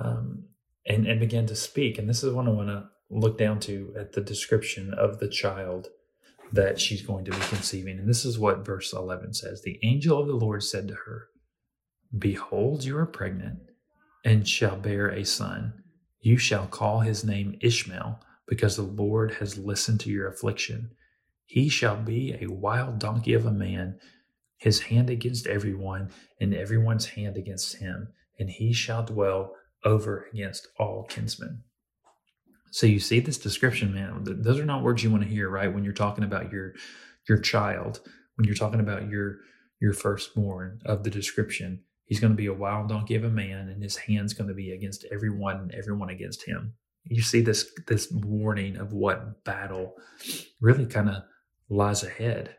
um, 0.00 0.44
and, 0.84 1.06
and 1.06 1.20
began 1.20 1.46
to 1.46 1.54
speak. 1.54 1.98
And 1.98 2.08
this 2.08 2.24
is 2.24 2.32
what 2.32 2.48
I 2.48 2.50
want 2.50 2.68
to 2.68 2.88
look 3.10 3.38
down 3.38 3.60
to 3.60 3.94
at 3.96 4.12
the 4.12 4.20
description 4.20 4.92
of 4.92 5.20
the 5.20 5.28
child 5.28 5.88
that 6.52 6.80
she's 6.80 7.02
going 7.02 7.24
to 7.26 7.30
be 7.30 7.38
conceiving. 7.46 7.98
And 7.98 8.08
this 8.08 8.24
is 8.24 8.40
what 8.40 8.66
verse 8.66 8.92
11 8.92 9.34
says 9.34 9.62
The 9.62 9.78
angel 9.84 10.18
of 10.18 10.26
the 10.26 10.34
Lord 10.34 10.64
said 10.64 10.88
to 10.88 10.94
her, 10.94 11.28
Behold, 12.16 12.82
you 12.82 12.96
are 12.96 13.06
pregnant 13.06 13.60
and 14.24 14.48
shall 14.48 14.76
bear 14.76 15.08
a 15.08 15.24
son. 15.24 15.84
You 16.20 16.38
shall 16.38 16.66
call 16.66 17.00
his 17.00 17.24
name 17.24 17.58
Ishmael, 17.60 18.20
because 18.48 18.76
the 18.76 18.82
Lord 18.82 19.32
has 19.34 19.58
listened 19.58 20.00
to 20.00 20.10
your 20.10 20.28
affliction. 20.28 20.90
He 21.44 21.68
shall 21.68 21.96
be 21.96 22.36
a 22.40 22.48
wild 22.48 22.98
donkey 22.98 23.34
of 23.34 23.46
a 23.46 23.52
man, 23.52 23.98
his 24.58 24.80
hand 24.80 25.10
against 25.10 25.46
everyone, 25.46 26.10
and 26.40 26.54
everyone's 26.54 27.06
hand 27.06 27.36
against 27.36 27.76
him, 27.76 28.08
and 28.38 28.50
he 28.50 28.72
shall 28.72 29.04
dwell 29.04 29.54
over 29.84 30.26
against 30.32 30.68
all 30.78 31.04
kinsmen. 31.04 31.62
So 32.70 32.86
you 32.86 33.00
see 33.00 33.20
this 33.20 33.38
description, 33.38 33.94
man. 33.94 34.24
Those 34.24 34.58
are 34.58 34.66
not 34.66 34.82
words 34.82 35.02
you 35.02 35.10
want 35.10 35.22
to 35.22 35.28
hear, 35.28 35.48
right? 35.48 35.72
When 35.72 35.84
you're 35.84 35.92
talking 35.92 36.24
about 36.24 36.52
your 36.52 36.74
your 37.28 37.38
child, 37.38 38.00
when 38.36 38.46
you're 38.46 38.54
talking 38.54 38.80
about 38.80 39.08
your 39.08 39.38
your 39.80 39.92
firstborn 39.92 40.80
of 40.84 41.04
the 41.04 41.10
description, 41.10 41.84
he's 42.08 42.20
going 42.20 42.32
to 42.32 42.36
be 42.36 42.46
a 42.46 42.52
wild 42.52 42.88
donkey 42.88 43.14
of 43.14 43.24
a 43.24 43.30
man, 43.30 43.68
and 43.68 43.82
his 43.82 43.96
hand's 43.96 44.32
going 44.32 44.48
to 44.48 44.54
be 44.54 44.72
against 44.72 45.06
everyone 45.12 45.56
and 45.56 45.74
everyone 45.74 46.10
against 46.10 46.44
him. 46.44 46.74
You 47.04 47.22
see 47.22 47.40
this 47.40 47.70
this 47.86 48.10
warning 48.10 48.76
of 48.76 48.92
what 48.92 49.44
battle 49.44 49.94
really 50.60 50.86
kind 50.86 51.08
of 51.08 51.22
lies 51.68 52.02
ahead. 52.02 52.56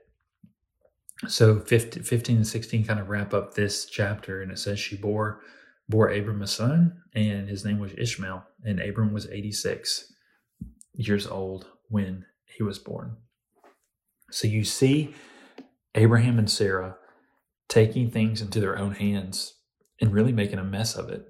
So 1.27 1.59
15, 1.59 2.03
15 2.03 2.37
and 2.37 2.47
16 2.47 2.85
kind 2.85 2.99
of 2.99 3.09
wrap 3.09 3.33
up 3.33 3.53
this 3.53 3.85
chapter, 3.85 4.41
and 4.41 4.51
it 4.51 4.59
says 4.59 4.79
she 4.79 4.95
bore 4.95 5.41
bore 5.89 6.09
Abram 6.09 6.41
a 6.43 6.47
son, 6.47 7.01
and 7.13 7.49
his 7.49 7.65
name 7.65 7.79
was 7.79 7.93
Ishmael, 7.97 8.43
and 8.63 8.79
Abram 8.79 9.11
was 9.11 9.27
86 9.27 10.13
years 10.93 11.25
old 11.25 11.65
when 11.89 12.25
he 12.45 12.61
was 12.63 12.77
born. 12.77 13.17
So 14.31 14.47
you 14.47 14.63
see 14.63 15.15
Abraham 15.95 16.37
and 16.37 16.49
Sarah 16.49 16.95
taking 17.69 18.09
things 18.09 18.41
into 18.41 18.59
their 18.59 18.77
own 18.77 18.95
hands 18.95 19.53
and 20.01 20.11
really 20.11 20.33
making 20.33 20.59
a 20.59 20.63
mess 20.63 20.95
of 20.95 21.09
it. 21.09 21.25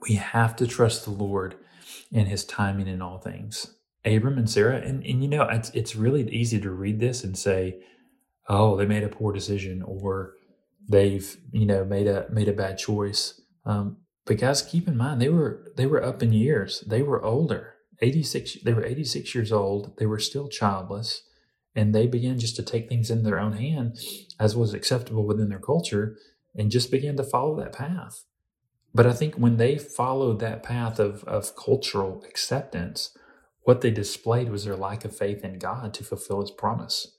We 0.00 0.14
have 0.14 0.56
to 0.56 0.66
trust 0.66 1.04
the 1.04 1.10
Lord 1.10 1.56
and 2.12 2.28
his 2.28 2.44
timing 2.44 2.86
in 2.86 3.02
all 3.02 3.18
things. 3.18 3.74
Abram 4.04 4.38
and 4.38 4.48
Sarah, 4.48 4.76
and, 4.76 5.04
and 5.04 5.22
you 5.22 5.28
know, 5.28 5.42
it's, 5.42 5.70
it's 5.70 5.96
really 5.96 6.28
easy 6.30 6.60
to 6.60 6.70
read 6.70 7.00
this 7.00 7.24
and 7.24 7.36
say, 7.36 7.80
oh, 8.48 8.76
they 8.76 8.86
made 8.86 9.02
a 9.02 9.08
poor 9.08 9.32
decision 9.32 9.82
or 9.82 10.34
they've, 10.88 11.36
you 11.52 11.66
know, 11.66 11.84
made 11.84 12.06
a, 12.06 12.26
made 12.30 12.48
a 12.48 12.52
bad 12.52 12.78
choice. 12.78 13.40
Um, 13.64 13.96
but 14.26 14.38
guys, 14.38 14.62
keep 14.62 14.86
in 14.86 14.96
mind, 14.96 15.20
they 15.20 15.30
were, 15.30 15.72
they 15.76 15.86
were 15.86 16.04
up 16.04 16.22
in 16.22 16.32
years. 16.32 16.84
They 16.86 17.02
were 17.02 17.24
older, 17.24 17.74
86, 18.00 18.58
they 18.62 18.74
were 18.74 18.84
86 18.84 19.34
years 19.34 19.50
old. 19.50 19.96
They 19.98 20.06
were 20.06 20.18
still 20.18 20.48
childless 20.48 21.22
and 21.74 21.94
they 21.94 22.06
began 22.06 22.38
just 22.38 22.56
to 22.56 22.62
take 22.62 22.88
things 22.88 23.10
in 23.10 23.22
their 23.22 23.38
own 23.38 23.54
hand 23.54 23.98
as 24.38 24.56
was 24.56 24.74
acceptable 24.74 25.26
within 25.26 25.48
their 25.48 25.58
culture 25.58 26.16
and 26.54 26.70
just 26.70 26.90
began 26.90 27.16
to 27.16 27.24
follow 27.24 27.56
that 27.56 27.72
path. 27.72 28.24
But 28.94 29.06
I 29.06 29.12
think 29.12 29.34
when 29.34 29.56
they 29.56 29.76
followed 29.76 30.38
that 30.38 30.62
path 30.62 31.00
of, 31.00 31.24
of 31.24 31.56
cultural 31.56 32.22
acceptance, 32.28 33.16
what 33.62 33.80
they 33.80 33.90
displayed 33.90 34.50
was 34.50 34.64
their 34.64 34.76
lack 34.76 35.04
of 35.04 35.16
faith 35.16 35.42
in 35.42 35.58
God 35.58 35.92
to 35.94 36.04
fulfill 36.04 36.40
his 36.40 36.52
promise. 36.52 37.16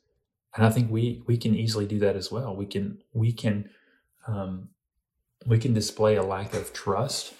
And 0.56 0.65
I 0.65 0.70
think 0.70 0.89
we 0.89 1.22
we 1.28 1.38
can 1.38 1.54
easily 1.54 1.86
do 1.86 2.00
that 2.00 2.15
as 2.15 2.32
well. 2.32 2.56
We 2.56 2.65
can 2.65 3.00
we 3.13 3.34
can 3.34 3.70
um, 4.26 4.70
we 5.46 5.60
can 5.60 5.74
display 5.74 6.15
a 6.15 6.24
lack 6.24 6.54
of 6.54 6.72
trust, 6.72 7.34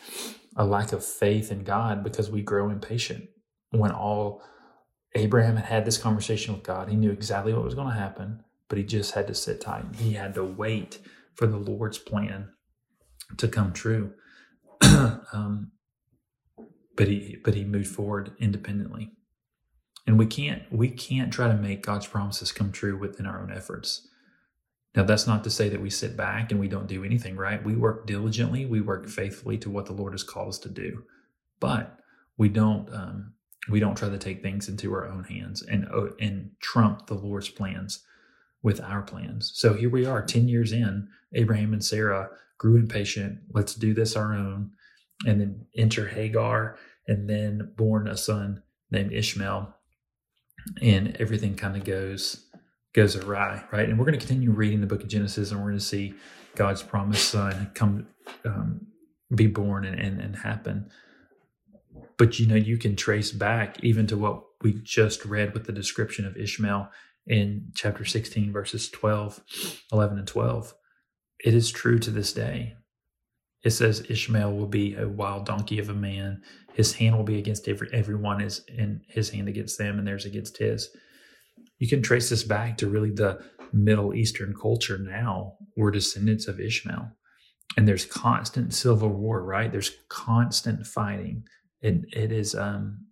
a 0.58 0.66
lack 0.66 0.92
of 0.92 1.04
faith 1.06 1.50
in 1.50 1.64
God 1.64 2.04
because 2.04 2.30
we 2.30 2.42
grow 2.42 2.70
impatient. 2.70 3.30
When 3.72 3.92
all 3.92 4.42
Abraham 5.16 5.56
had 5.56 5.66
had 5.66 5.86
this 5.86 5.98
conversation 5.98 6.54
with 6.54 6.64
God, 6.64 6.90
he 6.90 6.96
knew 6.96 7.12
exactly 7.12 7.54
what 7.54 7.64
was 7.64 7.76
going 7.76 7.88
to 7.88 8.00
happen, 8.00 8.44
but 8.68 8.78
he 8.78 8.84
just 8.84 9.14
had 9.14 9.28
to 9.28 9.34
sit 9.34 9.62
tight. 9.62 9.86
He 9.98 10.14
had 10.14 10.34
to 10.36 10.44
wait 10.44 11.00
for 11.36 11.48
the 11.48 11.58
Lord's 11.58 11.98
plan 11.98 12.50
to 13.38 13.48
come 13.48 13.74
true. 13.74 14.14
um, 15.34 15.72
but 16.96 17.08
he 17.08 17.38
but 17.44 17.54
he 17.54 17.64
moved 17.64 17.88
forward 17.88 18.32
independently. 18.40 19.12
And 20.08 20.20
we 20.20 20.26
can't 20.26 20.64
we 20.72 20.90
can't 20.90 21.34
try 21.34 21.48
to 21.48 21.56
make 21.56 21.86
god's 21.86 22.08
promises 22.08 22.52
come 22.52 22.72
true 22.72 22.98
within 22.98 23.26
our 23.26 23.42
own 23.42 23.52
efforts. 23.52 24.08
Now 24.96 25.04
that's 25.04 25.28
not 25.28 25.44
to 25.44 25.50
say 25.50 25.70
that 25.70 25.82
we 25.82 25.90
sit 25.90 26.16
back 26.16 26.52
and 26.52 26.60
we 26.60 26.68
don't 26.68 26.88
do 26.88 27.04
anything 27.04 27.36
right? 27.36 27.64
We 27.64 27.76
work 27.76 28.06
diligently. 28.08 28.66
We 28.66 28.82
work 28.82 29.08
faithfully 29.08 29.58
to 29.60 29.70
what 29.70 29.86
the 29.86 29.94
lord 29.94 30.14
has 30.14 30.24
called 30.24 30.50
us 30.50 30.60
to 30.60 30.70
do. 30.70 31.04
But 31.60 31.98
we 32.38 32.50
don't 32.50 32.94
um, 32.94 33.34
we 33.70 33.80
don't 33.80 33.98
try 33.98 34.10
to 34.10 34.18
take 34.18 34.42
things 34.42 34.70
into 34.70 34.94
our 34.94 35.08
own 35.08 35.24
hands 35.24 35.62
and 35.62 35.88
uh, 35.94 36.08
and 36.20 36.52
trump 36.60 37.08
the 37.08 37.14
lord's 37.14 37.50
plans 37.50 38.04
with 38.64 38.82
our 38.82 39.02
plans 39.02 39.52
so 39.56 39.74
here 39.74 39.90
we 39.90 40.06
are 40.06 40.24
10 40.24 40.48
years 40.48 40.72
in 40.72 41.08
abraham 41.34 41.74
and 41.74 41.84
sarah 41.84 42.30
grew 42.58 42.78
impatient 42.78 43.40
let's 43.52 43.76
do 43.76 43.94
this 43.94 44.16
our 44.16 44.34
own 44.34 44.72
and 45.26 45.40
then 45.40 45.66
enter 45.76 46.08
Hagar, 46.08 46.78
and 47.08 47.30
then 47.30 47.72
born 47.78 48.08
a 48.08 48.18
son 48.18 48.64
named 48.92 49.14
Ishmael. 49.14 49.74
And 50.82 51.16
everything 51.20 51.56
kind 51.56 51.78
of 51.78 51.84
goes 51.84 52.46
goes 52.94 53.16
awry, 53.16 53.64
right? 53.72 53.90
And 53.90 54.00
we're 54.00 54.06
going 54.06 54.18
to 54.18 54.26
continue 54.26 54.52
reading 54.52 54.80
the 54.80 54.88
book 54.88 55.04
of 55.04 55.10
Genesis 55.10 55.52
and 55.52 55.60
we're 55.60 55.68
going 55.68 55.80
to 55.80 55.84
see 55.86 56.14
God's 56.56 56.82
promised 56.82 57.28
son 57.30 57.70
come 57.74 58.08
um, 58.46 58.88
be 59.36 59.48
born 59.48 59.84
and, 59.84 60.00
and, 60.00 60.22
and 60.22 60.36
happen. 60.38 60.90
But 62.18 62.40
you 62.40 62.48
know, 62.48 62.56
you 62.56 62.78
can 62.78 62.96
trace 62.96 63.32
back 63.32 63.84
even 63.84 64.08
to 64.08 64.18
what 64.18 64.44
we 64.62 64.74
just 64.84 65.26
read 65.26 65.54
with 65.54 65.66
the 65.66 65.74
description 65.74 66.26
of 66.26 66.38
Ishmael 66.38 66.90
in 67.28 67.72
chapter 67.76 68.06
16, 68.06 68.52
verses 68.52 68.90
12, 68.90 69.42
11, 69.92 70.20
and 70.20 70.28
12. 70.28 70.74
It 71.44 71.54
is 71.54 71.72
true 71.72 72.00
to 72.00 72.12
this 72.12 72.34
day. 72.34 72.76
It 73.64 73.72
says 73.72 74.06
Ishmael 74.10 74.54
will 74.54 74.68
be 74.68 74.96
a 74.96 75.08
wild 75.08 75.46
donkey 75.46 75.80
of 75.80 75.90
a 75.90 75.94
man. 75.94 76.44
His 76.74 76.94
hand 76.94 77.18
will 77.18 77.24
be 77.24 77.40
against 77.40 77.68
every 77.68 77.90
everyone 77.92 78.40
is 78.42 78.64
in 78.68 79.02
his 79.08 79.32
hand 79.32 79.50
against 79.50 79.78
them, 79.78 79.98
and 79.98 80.08
theirs 80.08 80.26
against 80.26 80.58
his. 80.58 80.90
You 81.80 81.88
can 81.88 82.02
trace 82.02 82.30
this 82.30 82.44
back 82.44 82.78
to 82.78 82.88
really 82.88 83.10
the 83.10 83.44
Middle 83.74 84.14
Eastern 84.14 84.54
culture 84.54 84.98
now. 84.98 85.56
We're 85.76 85.92
descendants 85.92 86.48
of 86.48 86.60
Ishmael. 86.60 87.12
And 87.76 87.88
there's 87.88 88.06
constant 88.06 88.74
civil 88.74 89.10
war, 89.10 89.44
right? 89.44 89.72
There's 89.72 89.98
constant 90.08 90.86
fighting. 90.86 91.44
And 91.86 92.06
it 92.14 92.32
is 92.32 92.56
um, 92.56 93.06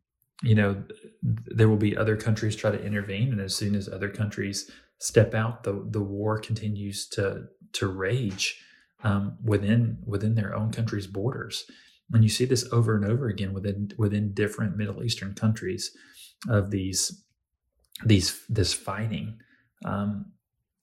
you 0.44 0.56
know, 0.56 0.84
there 1.22 1.70
will 1.70 1.78
be 1.78 1.96
other 1.96 2.18
countries 2.18 2.56
try 2.56 2.72
to 2.72 2.84
intervene, 2.84 3.32
and 3.32 3.40
as 3.40 3.56
soon 3.56 3.76
as 3.76 3.88
other 3.88 4.10
countries 4.10 4.70
step 5.00 5.34
out, 5.34 5.64
the 5.64 5.86
the 5.90 6.02
war 6.02 6.38
continues 6.38 7.08
to 7.10 7.46
to 7.74 7.88
rage 7.88 8.62
um, 9.04 9.38
within 9.44 9.98
within 10.06 10.36
their 10.36 10.54
own 10.56 10.72
country's 10.72 11.08
borders. 11.08 11.66
And 12.12 12.24
you 12.24 12.30
see 12.30 12.46
this 12.46 12.68
over 12.72 12.96
and 12.96 13.06
over 13.06 13.28
again 13.28 13.54
within 13.54 13.92
within 13.98 14.34
different 14.34 14.76
Middle 14.76 15.04
Eastern 15.04 15.34
countries 15.34 15.96
of 16.50 16.72
these 16.72 17.24
these 18.06 18.44
this 18.50 18.74
fighting. 18.74 19.40
Um, 19.86 20.34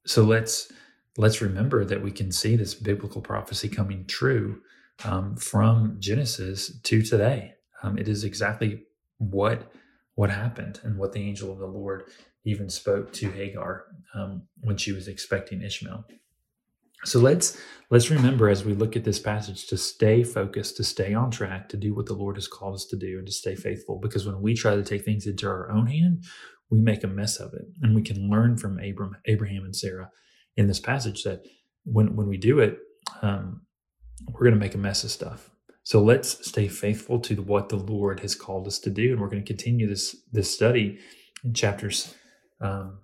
so 0.06 0.24
let's 0.24 0.72
let's 1.18 1.42
remember 1.42 1.84
that 1.84 2.02
we 2.02 2.12
can 2.12 2.32
see 2.32 2.56
this 2.56 2.74
biblical 2.74 3.20
prophecy 3.20 3.68
coming 3.68 4.06
true 4.06 4.62
um, 5.04 5.36
from 5.36 5.96
Genesis 5.98 6.80
to 6.82 7.02
today. 7.02 7.54
Um, 7.82 7.98
it 7.98 8.08
is 8.08 8.24
exactly 8.24 8.84
what 9.18 9.72
what 10.14 10.30
happened 10.30 10.80
and 10.82 10.98
what 10.98 11.12
the 11.12 11.20
angel 11.20 11.52
of 11.52 11.58
the 11.58 11.66
Lord 11.66 12.04
even 12.44 12.68
spoke 12.68 13.12
to 13.14 13.30
Hagar 13.30 13.84
um, 14.14 14.42
when 14.60 14.76
she 14.76 14.92
was 14.92 15.08
expecting 15.08 15.62
Ishmael. 15.62 16.04
So 17.04 17.18
let's 17.18 17.58
let's 17.90 18.10
remember 18.10 18.50
as 18.50 18.64
we 18.64 18.74
look 18.74 18.96
at 18.96 19.04
this 19.04 19.18
passage 19.18 19.66
to 19.68 19.78
stay 19.78 20.22
focused, 20.22 20.76
to 20.76 20.84
stay 20.84 21.14
on 21.14 21.30
track, 21.30 21.68
to 21.70 21.76
do 21.76 21.94
what 21.94 22.06
the 22.06 22.14
Lord 22.14 22.36
has 22.36 22.46
called 22.46 22.74
us 22.74 22.84
to 22.86 22.96
do, 22.96 23.18
and 23.18 23.26
to 23.26 23.32
stay 23.32 23.54
faithful. 23.54 23.98
Because 23.98 24.26
when 24.26 24.42
we 24.42 24.54
try 24.54 24.74
to 24.74 24.82
take 24.82 25.04
things 25.04 25.26
into 25.26 25.46
our 25.48 25.70
own 25.70 25.86
hand, 25.86 26.24
we 26.70 26.80
make 26.80 27.02
a 27.02 27.08
mess 27.08 27.38
of 27.38 27.54
it, 27.54 27.64
and 27.82 27.94
we 27.94 28.02
can 28.02 28.28
learn 28.28 28.58
from 28.58 28.78
Abram, 28.78 29.16
Abraham 29.24 29.64
and 29.64 29.74
Sarah 29.74 30.10
in 30.56 30.66
this 30.66 30.80
passage 30.80 31.22
that 31.22 31.46
when 31.84 32.16
when 32.16 32.28
we 32.28 32.36
do 32.36 32.58
it, 32.58 32.78
um, 33.22 33.62
we're 34.28 34.44
going 34.44 34.54
to 34.54 34.60
make 34.60 34.74
a 34.74 34.78
mess 34.78 35.02
of 35.02 35.10
stuff. 35.10 35.49
So 35.90 36.00
let's 36.00 36.48
stay 36.48 36.68
faithful 36.68 37.18
to 37.18 37.42
what 37.42 37.68
the 37.68 37.74
Lord 37.74 38.20
has 38.20 38.36
called 38.36 38.68
us 38.68 38.78
to 38.78 38.90
do, 38.90 39.10
and 39.10 39.20
we're 39.20 39.28
going 39.28 39.42
to 39.42 39.54
continue 39.54 39.88
this 39.88 40.14
this 40.30 40.54
study 40.54 41.00
in 41.42 41.52
chapters 41.52 42.14
um, 42.60 43.00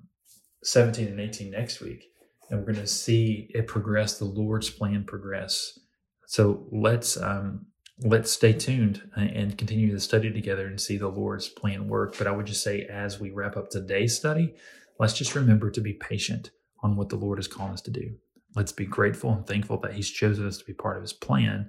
17 0.62 1.08
and 1.08 1.18
18 1.18 1.50
next 1.50 1.80
week, 1.80 2.04
and 2.48 2.60
we're 2.60 2.72
going 2.72 2.84
to 2.84 2.86
see 2.86 3.50
it 3.52 3.66
progress. 3.66 4.20
The 4.20 4.26
Lord's 4.26 4.70
plan 4.70 5.02
progress. 5.02 5.80
So 6.28 6.68
let's 6.70 7.16
um, 7.16 7.66
let's 8.02 8.30
stay 8.30 8.52
tuned 8.52 9.02
and 9.16 9.58
continue 9.58 9.92
the 9.92 9.98
study 9.98 10.32
together 10.32 10.68
and 10.68 10.80
see 10.80 10.96
the 10.96 11.08
Lord's 11.08 11.48
plan 11.48 11.88
work. 11.88 12.16
But 12.16 12.28
I 12.28 12.30
would 12.30 12.46
just 12.46 12.62
say, 12.62 12.82
as 12.82 13.18
we 13.18 13.32
wrap 13.32 13.56
up 13.56 13.68
today's 13.68 14.16
study, 14.16 14.54
let's 15.00 15.14
just 15.14 15.34
remember 15.34 15.72
to 15.72 15.80
be 15.80 15.94
patient 15.94 16.52
on 16.84 16.94
what 16.94 17.08
the 17.08 17.16
Lord 17.16 17.38
has 17.38 17.48
called 17.48 17.72
us 17.72 17.82
to 17.82 17.90
do. 17.90 18.14
Let's 18.54 18.70
be 18.70 18.86
grateful 18.86 19.32
and 19.32 19.44
thankful 19.44 19.80
that 19.80 19.94
He's 19.94 20.08
chosen 20.08 20.46
us 20.46 20.58
to 20.58 20.64
be 20.64 20.72
part 20.72 20.96
of 20.96 21.02
His 21.02 21.12
plan 21.12 21.68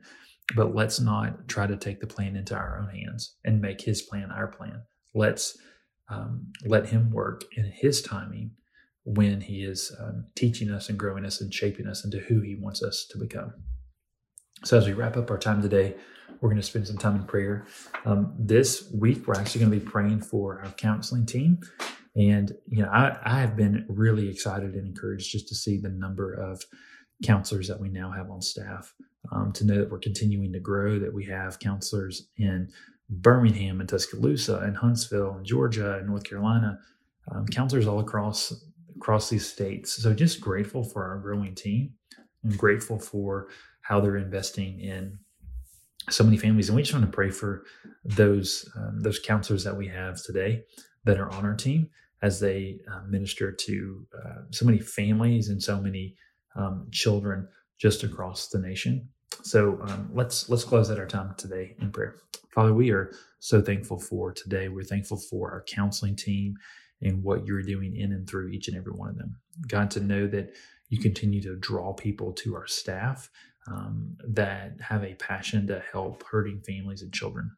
but 0.56 0.74
let's 0.74 1.00
not 1.00 1.48
try 1.48 1.68
to 1.68 1.76
take 1.76 2.00
the 2.00 2.08
plan 2.08 2.36
into 2.36 2.56
our 2.56 2.80
own 2.80 2.90
hands 2.90 3.36
and 3.44 3.62
make 3.62 3.82
his 3.82 4.02
plan 4.02 4.32
our 4.32 4.48
plan. 4.48 4.82
Let's 5.14 5.58
um, 6.10 6.48
let 6.66 6.88
him 6.88 7.12
work 7.12 7.44
in 7.56 7.66
his 7.66 8.02
timing 8.02 8.52
when 9.04 9.42
he 9.42 9.64
is 9.64 9.96
um, 10.00 10.26
teaching 10.36 10.70
us 10.70 10.90
and 10.90 10.98
growing 10.98 11.26
us 11.26 11.42
and 11.42 11.54
shaping 11.54 11.88
us 11.88 12.06
into 12.06 12.20
who 12.20 12.42
he 12.42 12.56
wants 12.56 12.84
us 12.84 13.08
to 13.12 13.18
become. 13.18 13.54
So, 14.64 14.78
as 14.78 14.88
we 14.88 14.94
wrap 14.94 15.18
up 15.18 15.30
our 15.30 15.38
time 15.38 15.62
today, 15.62 15.96
we're 16.42 16.50
going 16.50 16.62
to 16.62 16.68
spend 16.68 16.88
some 16.88 16.98
time 16.98 17.16
in 17.16 17.24
prayer. 17.24 17.66
Um, 18.06 18.34
this 18.38 18.92
week, 18.94 19.28
we're 19.28 19.36
actually 19.36 19.62
going 19.62 19.72
to 19.72 19.80
be 19.80 19.86
praying 19.86 20.22
for 20.22 20.62
our 20.64 20.72
counseling 20.72 21.26
team. 21.26 21.60
And, 22.16 22.52
you 22.68 22.82
know, 22.82 22.90
I, 22.90 23.18
I 23.24 23.40
have 23.40 23.56
been 23.56 23.86
really 23.88 24.28
excited 24.28 24.74
and 24.74 24.88
encouraged 24.88 25.32
just 25.32 25.48
to 25.50 25.56
see 25.56 25.78
the 25.78 25.90
number 25.90 26.34
of 26.34 26.64
counselors 27.24 27.68
that 27.68 27.80
we 27.80 27.90
now 27.90 28.12
have 28.12 28.30
on 28.30 28.42
staff 28.42 28.94
um, 29.32 29.52
to 29.54 29.66
know 29.66 29.78
that 29.78 29.92
we're 29.92 30.00
continuing 30.00 30.54
to 30.54 30.60
grow, 30.60 31.00
that 31.00 31.14
we 31.14 31.26
have 31.26 31.60
counselors 31.60 32.28
in 32.38 32.70
Birmingham 33.10 33.80
and 33.80 33.88
Tuscaloosa 33.88 34.60
and 34.60 34.76
Huntsville 34.76 35.36
and 35.36 35.46
Georgia 35.46 35.98
and 35.98 36.08
North 36.08 36.24
Carolina, 36.24 36.80
um, 37.32 37.46
counselors 37.48 37.88
all 37.88 38.00
across 38.00 38.54
across 38.96 39.30
these 39.30 39.48
states. 39.48 40.02
So 40.02 40.14
just 40.14 40.42
grateful 40.42 40.84
for 40.84 41.06
our 41.06 41.20
growing 41.20 41.54
team 41.54 41.94
and 42.44 42.58
grateful 42.58 43.00
for 43.00 43.48
how 43.82 44.02
they're 44.02 44.18
investing 44.18 44.80
in 44.80 45.20
so 46.10 46.24
many 46.24 46.38
families. 46.38 46.70
And 46.70 46.76
we 46.76 46.82
just 46.82 46.94
want 46.94 47.06
to 47.06 47.12
pray 47.12 47.30
for 47.30 47.64
those 48.04 48.70
um, 48.76 49.00
those 49.02 49.20
counselors 49.20 49.64
that 49.64 49.78
we 49.78 49.88
have 49.88 50.22
today 50.22 50.64
that 51.06 51.20
are 51.20 51.30
on 51.32 51.46
our 51.46 51.56
team 51.56 51.90
as 52.22 52.40
they 52.40 52.80
uh, 52.92 53.02
minister 53.08 53.52
to 53.52 54.08
uh, 54.18 54.42
so 54.52 54.66
many 54.66 54.80
families 54.80 55.50
and 55.50 55.62
so 55.62 55.80
many 55.80 56.16
um, 56.56 56.88
children 56.92 57.48
just 57.78 58.04
across 58.04 58.50
the 58.50 58.60
nation. 58.60 59.08
So 59.44 59.80
um, 59.84 60.10
let's 60.14 60.50
let's 60.50 60.64
close 60.64 60.92
out 60.92 61.00
our 61.00 61.06
time 61.06 61.34
today 61.38 61.76
in 61.80 61.92
prayer. 61.92 62.16
Father, 62.54 62.74
we 62.74 62.92
are 62.92 63.12
so 63.40 63.62
thankful 63.62 64.00
for 64.00 64.34
today. 64.34 64.70
We're 64.70 64.84
thankful 64.84 65.18
for 65.18 65.52
our 65.52 65.64
counseling 65.64 66.16
team 66.16 66.56
and 67.02 67.24
what 67.24 67.46
you're 67.46 67.62
doing 67.62 67.96
in 67.96 68.12
and 68.12 68.28
through 68.28 68.50
each 68.50 68.68
and 68.68 68.78
every 68.78 68.94
one 68.94 69.10
of 69.10 69.18
them. 69.18 69.38
God, 69.68 69.92
to 69.92 70.00
know 70.00 70.28
that 70.28 70.54
you 70.90 71.00
continue 71.00 71.42
to 71.44 71.56
draw 71.58 71.94
people 71.94 72.34
to 72.34 72.56
our 72.56 72.68
staff 72.68 73.30
um, 73.68 74.18
that 74.28 74.80
have 74.82 75.04
a 75.04 75.16
passion 75.16 75.68
to 75.68 75.84
help 75.92 76.24
hurting 76.24 76.62
families 76.62 77.02
and 77.02 77.14
children. 77.14 77.52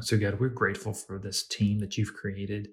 So, 0.00 0.16
God, 0.16 0.38
we're 0.40 0.48
grateful 0.48 0.92
for 0.92 1.18
this 1.18 1.46
team 1.46 1.78
that 1.80 1.98
you've 1.98 2.14
created. 2.14 2.68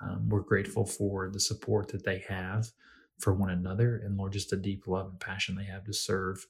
Um, 0.00 0.28
we're 0.28 0.40
grateful 0.40 0.84
for 0.84 1.30
the 1.30 1.40
support 1.40 1.88
that 1.88 2.04
they 2.04 2.24
have 2.28 2.66
for 3.20 3.32
one 3.34 3.50
another, 3.50 4.00
and 4.04 4.16
Lord, 4.16 4.32
just 4.32 4.52
a 4.52 4.56
deep 4.56 4.88
love 4.88 5.06
and 5.10 5.20
passion 5.20 5.54
they 5.54 5.64
have 5.64 5.84
to 5.84 5.92
serve 5.92 6.44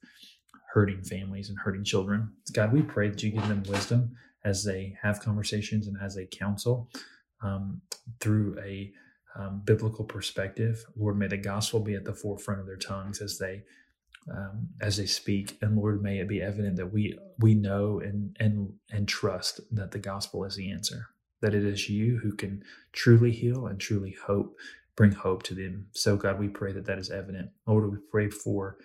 hurting 0.72 1.02
families 1.02 1.48
and 1.50 1.58
hurting 1.58 1.84
children. 1.84 2.32
God, 2.52 2.72
we 2.72 2.82
pray 2.82 3.08
that 3.08 3.22
you 3.22 3.30
give 3.30 3.46
them 3.48 3.62
wisdom 3.68 4.16
as 4.44 4.64
they 4.64 4.96
have 5.02 5.20
conversations 5.20 5.86
and 5.86 5.96
as 6.02 6.14
they 6.14 6.26
counsel 6.26 6.88
um, 7.42 7.80
through 8.20 8.56
a 8.64 8.92
um, 9.36 9.62
biblical 9.64 10.04
perspective. 10.04 10.84
Lord, 10.96 11.18
may 11.18 11.28
the 11.28 11.36
gospel 11.36 11.80
be 11.80 11.94
at 11.94 12.04
the 12.04 12.14
forefront 12.14 12.60
of 12.60 12.66
their 12.66 12.76
tongues 12.76 13.20
as 13.20 13.38
they 13.38 13.62
um, 14.32 14.68
as 14.80 14.96
they 14.96 15.06
speak, 15.06 15.58
and 15.62 15.76
Lord, 15.76 16.02
may 16.02 16.20
it 16.20 16.28
be 16.28 16.40
evident 16.42 16.76
that 16.76 16.92
we 16.92 17.18
we 17.38 17.54
know 17.54 18.00
and 18.00 18.36
and 18.40 18.72
and 18.90 19.08
trust 19.08 19.60
that 19.72 19.90
the 19.90 19.98
gospel 19.98 20.44
is 20.44 20.56
the 20.56 20.70
answer. 20.70 21.08
That 21.40 21.54
it 21.54 21.64
is 21.64 21.88
you 21.88 22.18
who 22.22 22.32
can 22.32 22.62
truly 22.92 23.32
heal 23.32 23.66
and 23.66 23.80
truly 23.80 24.16
hope, 24.26 24.56
bring 24.96 25.12
hope 25.12 25.42
to 25.44 25.54
them. 25.54 25.88
So, 25.92 26.16
God, 26.16 26.38
we 26.38 26.48
pray 26.48 26.72
that 26.72 26.86
that 26.86 26.98
is 27.00 27.10
evident. 27.10 27.50
Lord, 27.66 27.90
we 27.90 27.98
pray 28.10 28.30
for 28.30 28.78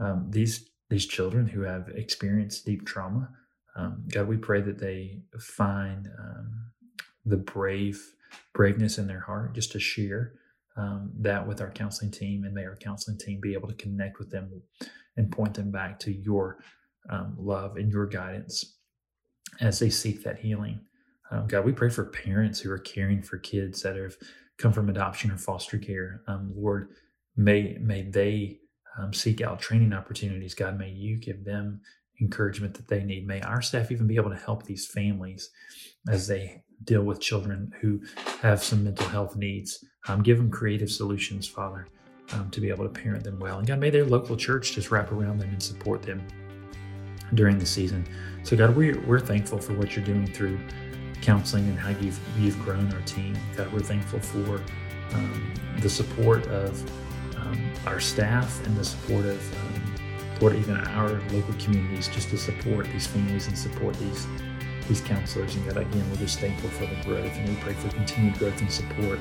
um, 0.00 0.28
these 0.30 0.70
these 0.92 1.06
children 1.06 1.46
who 1.46 1.62
have 1.62 1.88
experienced 1.88 2.66
deep 2.66 2.84
trauma. 2.84 3.30
Um, 3.76 4.04
God, 4.12 4.28
we 4.28 4.36
pray 4.36 4.60
that 4.60 4.78
they 4.78 5.22
find 5.40 6.06
um, 6.18 6.66
the 7.24 7.38
brave 7.38 8.14
braveness 8.52 8.98
in 8.98 9.06
their 9.06 9.20
heart 9.20 9.54
just 9.54 9.72
to 9.72 9.80
share 9.80 10.34
um, 10.76 11.10
that 11.18 11.46
with 11.46 11.62
our 11.62 11.70
counseling 11.70 12.10
team, 12.10 12.44
and 12.44 12.54
may 12.54 12.66
our 12.66 12.76
counseling 12.76 13.16
team 13.16 13.40
be 13.40 13.54
able 13.54 13.68
to 13.68 13.74
connect 13.74 14.18
with 14.18 14.30
them 14.30 14.62
and 15.16 15.32
point 15.32 15.54
them 15.54 15.70
back 15.70 15.98
to 16.00 16.12
your 16.12 16.58
um, 17.08 17.36
love 17.38 17.76
and 17.76 17.90
your 17.90 18.06
guidance 18.06 18.76
as 19.60 19.78
they 19.78 19.88
seek 19.88 20.22
that 20.22 20.40
healing. 20.40 20.78
Um, 21.30 21.46
God, 21.46 21.64
we 21.64 21.72
pray 21.72 21.88
for 21.88 22.04
parents 22.04 22.60
who 22.60 22.70
are 22.70 22.78
caring 22.78 23.22
for 23.22 23.38
kids 23.38 23.80
that 23.82 23.96
have 23.96 24.16
come 24.58 24.74
from 24.74 24.90
adoption 24.90 25.30
or 25.30 25.38
foster 25.38 25.78
care. 25.78 26.20
Um, 26.26 26.52
Lord, 26.54 26.90
may 27.34 27.78
may 27.80 28.02
they 28.02 28.58
um, 28.98 29.12
seek 29.12 29.40
out 29.40 29.60
training 29.60 29.92
opportunities. 29.92 30.54
God, 30.54 30.78
may 30.78 30.90
you 30.90 31.16
give 31.16 31.44
them 31.44 31.80
encouragement 32.20 32.74
that 32.74 32.88
they 32.88 33.02
need. 33.02 33.26
May 33.26 33.40
our 33.40 33.62
staff 33.62 33.90
even 33.90 34.06
be 34.06 34.16
able 34.16 34.30
to 34.30 34.36
help 34.36 34.64
these 34.64 34.86
families 34.86 35.50
as 36.08 36.26
they 36.26 36.62
deal 36.84 37.02
with 37.02 37.20
children 37.20 37.72
who 37.80 38.00
have 38.40 38.62
some 38.62 38.84
mental 38.84 39.06
health 39.08 39.36
needs. 39.36 39.84
Um, 40.08 40.22
give 40.22 40.38
them 40.38 40.50
creative 40.50 40.90
solutions, 40.90 41.46
Father, 41.46 41.88
um, 42.32 42.50
to 42.50 42.60
be 42.60 42.68
able 42.68 42.84
to 42.84 42.90
parent 42.90 43.24
them 43.24 43.38
well. 43.38 43.58
And 43.58 43.66
God, 43.66 43.78
may 43.78 43.90
their 43.90 44.04
local 44.04 44.36
church 44.36 44.72
just 44.72 44.90
wrap 44.90 45.12
around 45.12 45.38
them 45.38 45.50
and 45.50 45.62
support 45.62 46.02
them 46.02 46.26
during 47.34 47.58
the 47.58 47.66
season. 47.66 48.06
So, 48.42 48.56
God, 48.56 48.76
we're, 48.76 49.00
we're 49.02 49.20
thankful 49.20 49.58
for 49.58 49.74
what 49.74 49.94
you're 49.96 50.04
doing 50.04 50.26
through 50.26 50.58
counseling 51.20 51.68
and 51.68 51.78
how 51.78 51.90
you've, 51.90 52.18
you've 52.38 52.60
grown 52.64 52.92
our 52.92 53.00
team. 53.02 53.36
God, 53.56 53.72
we're 53.72 53.80
thankful 53.80 54.18
for 54.18 54.60
um, 55.14 55.54
the 55.80 55.88
support 55.88 56.46
of 56.48 56.84
um, 57.42 57.72
our 57.86 58.00
staff 58.00 58.64
and 58.66 58.76
the 58.76 58.84
support 58.84 59.26
of 59.26 59.64
um, 59.64 59.92
even 60.50 60.76
our 60.76 61.20
local 61.30 61.54
communities 61.60 62.08
just 62.08 62.28
to 62.30 62.36
support 62.36 62.86
these 62.86 63.06
families 63.06 63.46
and 63.46 63.56
support 63.56 63.94
these 64.00 64.26
these 64.88 65.00
counselors. 65.00 65.54
And 65.54 65.64
God, 65.66 65.76
again, 65.76 66.04
we're 66.10 66.16
just 66.16 66.40
thankful 66.40 66.68
for 66.70 66.86
the 66.86 66.96
growth 67.04 67.32
and 67.36 67.48
we 67.48 67.54
pray 67.62 67.74
for 67.74 67.88
continued 67.90 68.36
growth 68.38 68.60
and 68.60 68.70
support 68.70 69.20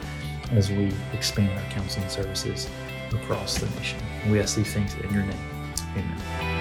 as 0.52 0.72
we 0.72 0.92
expand 1.14 1.58
our 1.58 1.72
counseling 1.72 2.10
services 2.10 2.68
across 3.14 3.60
the 3.60 3.70
nation. 3.80 4.00
And 4.24 4.32
we 4.32 4.40
ask 4.40 4.56
these 4.56 4.74
things 4.74 4.96
in 4.96 5.14
your 5.14 5.24
name. 5.24 5.74
Amen. 5.96 6.61